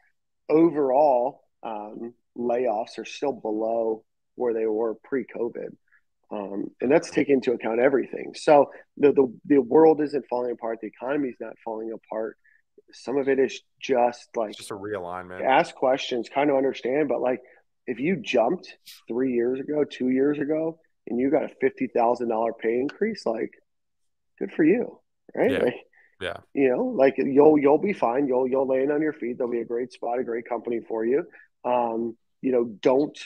overall 0.48 1.42
um, 1.62 2.14
layoffs 2.36 2.98
are 2.98 3.04
still 3.04 3.32
below 3.32 4.04
where 4.34 4.54
they 4.54 4.66
were 4.66 4.94
pre-COVID. 5.04 5.76
Um, 6.32 6.70
and 6.80 6.92
that's 6.92 7.10
taking 7.10 7.36
into 7.36 7.52
account 7.52 7.80
everything. 7.80 8.34
So 8.36 8.70
the, 8.96 9.12
the 9.12 9.32
the 9.46 9.58
world 9.58 10.00
isn't 10.00 10.26
falling 10.30 10.52
apart. 10.52 10.78
The 10.80 10.86
economy 10.86 11.30
is 11.30 11.36
not 11.40 11.54
falling 11.64 11.92
apart. 11.92 12.36
Some 12.92 13.16
of 13.16 13.28
it 13.28 13.38
is 13.38 13.60
just 13.80 14.28
like 14.36 14.56
just 14.56 14.70
a 14.70 14.74
realignment. 14.74 15.42
Ask 15.42 15.74
questions, 15.74 16.28
kind 16.28 16.50
of 16.50 16.56
understand. 16.56 17.08
But 17.08 17.20
like, 17.20 17.40
if 17.86 17.98
you 18.00 18.16
jumped 18.16 18.76
three 19.08 19.32
years 19.32 19.60
ago, 19.60 19.84
two 19.84 20.10
years 20.10 20.38
ago, 20.38 20.78
and 21.06 21.18
you 21.18 21.30
got 21.30 21.44
a 21.44 21.50
fifty 21.60 21.88
thousand 21.88 22.28
dollar 22.28 22.52
pay 22.52 22.78
increase, 22.80 23.26
like 23.26 23.52
good 24.38 24.52
for 24.52 24.64
you, 24.64 25.00
right? 25.34 25.50
Yeah. 25.50 25.58
Like, 25.58 25.74
yeah. 26.20 26.36
You 26.52 26.70
know, 26.70 26.84
like 26.84 27.14
you'll 27.16 27.58
you'll 27.58 27.78
be 27.78 27.94
fine. 27.94 28.26
You'll 28.26 28.46
you'll 28.46 28.66
land 28.66 28.92
on 28.92 29.00
your 29.00 29.14
feet. 29.14 29.38
There'll 29.38 29.52
be 29.52 29.60
a 29.60 29.64
great 29.64 29.92
spot, 29.92 30.18
a 30.18 30.24
great 30.24 30.48
company 30.48 30.80
for 30.86 31.04
you. 31.04 31.24
Um, 31.64 32.16
you 32.42 32.52
know, 32.52 32.64
don't 32.64 33.18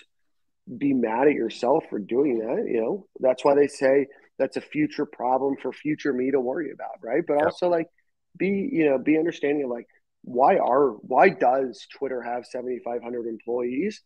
be 0.79 0.93
mad 0.95 1.29
at 1.29 1.35
yourself 1.35 1.85
for 1.91 1.99
doing 1.99 2.39
that. 2.39 2.65
You 2.69 2.81
know, 2.81 3.07
that's 3.21 3.45
why 3.45 3.55
they 3.55 3.67
say 3.67 4.07
that's 4.39 4.57
a 4.57 4.61
future 4.61 5.07
problem 5.07 5.57
for 5.61 5.73
future 5.73 6.13
me 6.13 6.31
to 6.31 6.41
worry 6.41 6.71
about, 6.73 7.03
right? 7.03 7.25
But 7.27 7.35
yep. 7.35 7.47
also 7.47 7.69
like 7.69 7.89
be, 8.37 8.69
you 8.73 8.87
know, 8.87 8.99
be 8.99 9.19
understanding 9.19 9.65
of 9.65 9.71
like 9.71 9.87
why 10.23 10.57
are 10.57 10.91
why 10.91 11.29
does 11.29 11.87
Twitter 11.97 12.23
have 12.23 12.47
7,500 12.47 13.27
employees? 13.27 14.03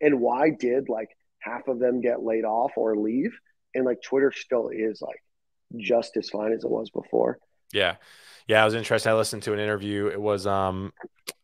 And 0.00 0.20
why 0.20 0.50
did 0.50 0.88
like 0.88 1.10
half 1.38 1.68
of 1.68 1.78
them 1.78 2.00
get 2.00 2.22
laid 2.22 2.44
off 2.44 2.72
or 2.76 2.96
leave? 2.96 3.38
And 3.74 3.84
like 3.84 4.02
twitter 4.02 4.32
still 4.32 4.70
is 4.70 5.00
like 5.00 5.22
just 5.76 6.16
as 6.16 6.28
fine 6.28 6.52
as 6.52 6.64
it 6.64 6.70
was 6.70 6.90
before. 6.90 7.38
Yeah. 7.72 7.96
Yeah 8.48 8.62
i 8.62 8.64
was 8.64 8.74
interested 8.74 9.10
i 9.10 9.14
listened 9.14 9.44
to 9.44 9.52
an 9.52 9.60
interview. 9.60 10.08
It 10.08 10.20
was 10.20 10.46
um 10.46 10.92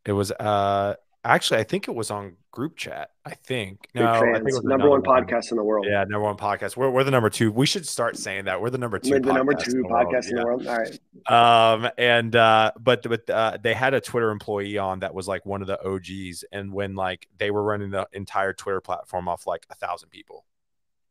it 0.04 0.12
was 0.12 0.32
uh 0.32 0.94
Actually, 1.26 1.60
I 1.60 1.64
think 1.64 1.88
it 1.88 1.94
was 1.94 2.10
on 2.10 2.36
group 2.52 2.76
chat. 2.76 3.10
I 3.24 3.34
think. 3.34 3.88
No, 3.94 4.06
I 4.06 4.40
think 4.40 4.64
number 4.64 4.88
one, 4.88 5.02
one 5.02 5.24
podcast 5.24 5.50
in 5.50 5.56
the 5.56 5.64
world. 5.64 5.84
Yeah, 5.88 6.04
number 6.04 6.20
one 6.20 6.36
podcast. 6.36 6.76
We're, 6.76 6.88
we're 6.88 7.02
the 7.02 7.10
number 7.10 7.30
two. 7.30 7.50
We 7.50 7.66
should 7.66 7.86
start 7.86 8.16
saying 8.16 8.44
that. 8.44 8.60
We're 8.60 8.70
the 8.70 8.78
number 8.78 9.00
two. 9.00 9.10
We're 9.10 9.20
the 9.20 9.32
number 9.32 9.52
two 9.54 9.78
in 9.78 9.84
podcast 9.84 10.30
in 10.30 10.36
the 10.36 10.44
world. 10.44 10.66
All 10.66 10.78
right. 10.78 11.82
Um, 11.82 11.90
and 11.98 12.36
uh, 12.36 12.72
but 12.78 13.02
but 13.02 13.28
uh, 13.28 13.58
they 13.60 13.74
had 13.74 13.92
a 13.92 14.00
Twitter 14.00 14.30
employee 14.30 14.78
on 14.78 15.00
that 15.00 15.14
was 15.14 15.26
like 15.26 15.44
one 15.44 15.62
of 15.62 15.66
the 15.66 15.84
OGs, 15.84 16.44
and 16.52 16.72
when 16.72 16.94
like 16.94 17.26
they 17.38 17.50
were 17.50 17.62
running 17.62 17.90
the 17.90 18.06
entire 18.12 18.52
Twitter 18.52 18.80
platform 18.80 19.28
off 19.28 19.46
like 19.46 19.66
a 19.68 19.74
thousand 19.74 20.10
people, 20.10 20.44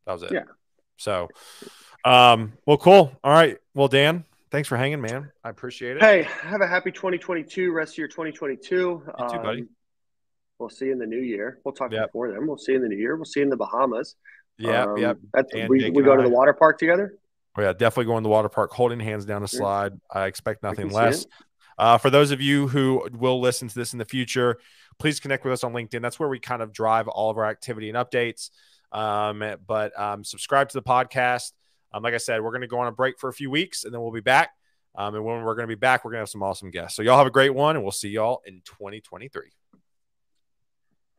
that 0.05 0.13
was 0.13 0.23
it. 0.23 0.31
Yeah. 0.31 0.43
So, 0.97 1.27
um, 2.05 2.53
well, 2.65 2.77
cool. 2.77 3.11
All 3.21 3.33
right. 3.33 3.57
Well, 3.73 3.89
Dan, 3.89 4.23
thanks 4.49 4.69
for 4.69 4.77
hanging, 4.77 5.01
man. 5.01 5.31
I 5.43 5.49
appreciate 5.49 5.97
it. 5.97 6.03
Hey, 6.03 6.23
have 6.23 6.61
a 6.61 6.67
happy 6.67 6.91
2022. 6.91 7.73
Rest 7.73 7.93
of 7.93 7.97
your 7.97 8.07
2022. 8.07 8.75
You 8.75 9.03
too, 9.17 9.23
um, 9.23 9.43
buddy. 9.43 9.67
We'll 10.59 10.69
see 10.69 10.85
you 10.85 10.93
in 10.93 10.99
the 10.99 11.05
new 11.05 11.19
year. 11.19 11.59
We'll 11.65 11.73
talk 11.73 11.91
yep. 11.91 12.07
before 12.07 12.31
then. 12.31 12.47
We'll 12.47 12.57
see 12.57 12.73
you 12.73 12.77
in 12.77 12.83
the 12.83 12.89
new 12.89 12.97
year. 12.97 13.15
We'll 13.15 13.25
see 13.25 13.41
you 13.41 13.45
in 13.45 13.49
the 13.49 13.57
Bahamas. 13.57 14.15
Yeah, 14.57 14.83
um, 14.83 14.97
yeah. 14.97 15.13
We, 15.67 15.89
we 15.89 16.01
go 16.01 16.15
to 16.15 16.23
the 16.23 16.29
water 16.29 16.53
park 16.53 16.79
together. 16.79 17.17
Oh, 17.57 17.61
yeah, 17.61 17.73
definitely 17.73 18.05
going 18.05 18.23
to 18.23 18.27
the 18.27 18.31
water 18.31 18.49
park, 18.49 18.71
holding 18.71 18.99
hands 18.99 19.25
down 19.25 19.43
a 19.43 19.47
slide. 19.47 19.93
I 20.11 20.25
expect 20.25 20.63
nothing 20.63 20.89
less. 20.89 21.25
Uh, 21.77 21.97
for 21.97 22.09
those 22.09 22.31
of 22.31 22.41
you 22.41 22.67
who 22.67 23.07
will 23.13 23.39
listen 23.39 23.67
to 23.67 23.75
this 23.75 23.93
in 23.93 23.99
the 23.99 24.05
future, 24.05 24.57
please 24.97 25.19
connect 25.19 25.43
with 25.43 25.53
us 25.53 25.63
on 25.63 25.73
LinkedIn. 25.73 26.01
That's 26.01 26.19
where 26.19 26.29
we 26.29 26.39
kind 26.39 26.61
of 26.61 26.71
drive 26.71 27.07
all 27.07 27.29
of 27.29 27.37
our 27.37 27.45
activity 27.45 27.89
and 27.89 27.97
updates. 27.97 28.49
Um, 28.91 29.43
but 29.67 29.97
um, 29.99 30.23
subscribe 30.23 30.69
to 30.69 30.77
the 30.77 30.83
podcast. 30.83 31.51
Um, 31.93 32.03
like 32.03 32.13
I 32.13 32.17
said, 32.17 32.41
we're 32.41 32.51
going 32.51 32.61
to 32.61 32.67
go 32.67 32.79
on 32.79 32.87
a 32.87 32.91
break 32.91 33.19
for 33.19 33.29
a 33.29 33.33
few 33.33 33.49
weeks 33.49 33.83
and 33.83 33.93
then 33.93 34.01
we'll 34.01 34.11
be 34.11 34.21
back. 34.21 34.51
Um, 34.97 35.15
and 35.15 35.23
when 35.25 35.43
we're 35.43 35.55
going 35.55 35.67
to 35.67 35.75
be 35.75 35.79
back, 35.79 36.05
we're 36.05 36.11
going 36.11 36.19
to 36.19 36.21
have 36.21 36.29
some 36.29 36.43
awesome 36.43 36.71
guests. 36.71 36.95
So, 36.95 37.01
y'all 37.01 37.17
have 37.17 37.27
a 37.27 37.31
great 37.31 37.53
one, 37.53 37.75
and 37.75 37.83
we'll 37.83 37.91
see 37.91 38.07
y'all 38.09 38.41
in 38.45 38.61
2023. 38.63 39.51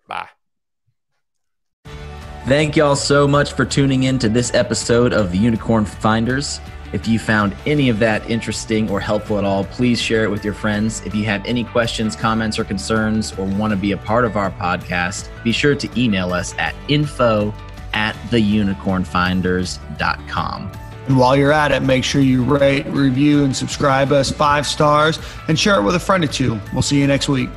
Bye. 0.07 0.29
Thank 2.47 2.77
y'all 2.77 2.95
so 2.95 3.27
much 3.27 3.55
for 3.55 3.65
tuning 3.65 4.05
in 4.05 4.21
to 4.21 4.29
this 4.29 4.55
episode 4.55 5.13
of 5.13 5.33
the 5.33 5.39
Unicorn 5.39 5.85
Finders. 5.85 6.61
If 6.93 7.09
you 7.09 7.19
found 7.19 7.57
any 7.67 7.89
of 7.89 7.99
that 7.99 8.31
interesting 8.31 8.89
or 8.89 9.01
helpful 9.01 9.39
at 9.39 9.45
all, 9.45 9.65
please 9.65 10.01
share 10.01 10.23
it 10.23 10.31
with 10.31 10.45
your 10.45 10.55
friends. 10.55 11.03
If 11.05 11.13
you 11.15 11.25
have 11.25 11.45
any 11.45 11.65
questions, 11.65 12.15
comments, 12.15 12.57
or 12.59 12.65
concerns, 12.65 13.37
or 13.37 13.47
want 13.47 13.73
to 13.73 13.77
be 13.77 13.91
a 13.93 13.97
part 13.97 14.25
of 14.25 14.37
our 14.37 14.53
podcast, 14.53 15.29
be 15.43 15.51
sure 15.51 15.75
to 15.75 16.01
email 16.01 16.33
us 16.33 16.55
at 16.57 16.77
info 16.89 17.53
at 17.93 18.15
theunicornfinders.com. 18.31 20.73
And 21.09 21.19
while 21.19 21.37
you're 21.37 21.53
at 21.53 21.73
it, 21.73 21.83
make 21.83 22.05
sure 22.05 22.21
you 22.21 22.45
rate, 22.45 22.87
review, 22.87 23.45
and 23.45 23.57
subscribe 23.57 24.13
us 24.13 24.31
five 24.31 24.67
stars 24.67 25.19
and 25.49 25.59
share 25.59 25.81
it 25.81 25.83
with 25.83 25.97
a 25.97 26.01
friend 26.01 26.23
or 26.25 26.29
two. 26.29 26.61
We'll 26.73 26.83
see 26.83 27.01
you 27.01 27.07
next 27.07 27.29
week. 27.29 27.49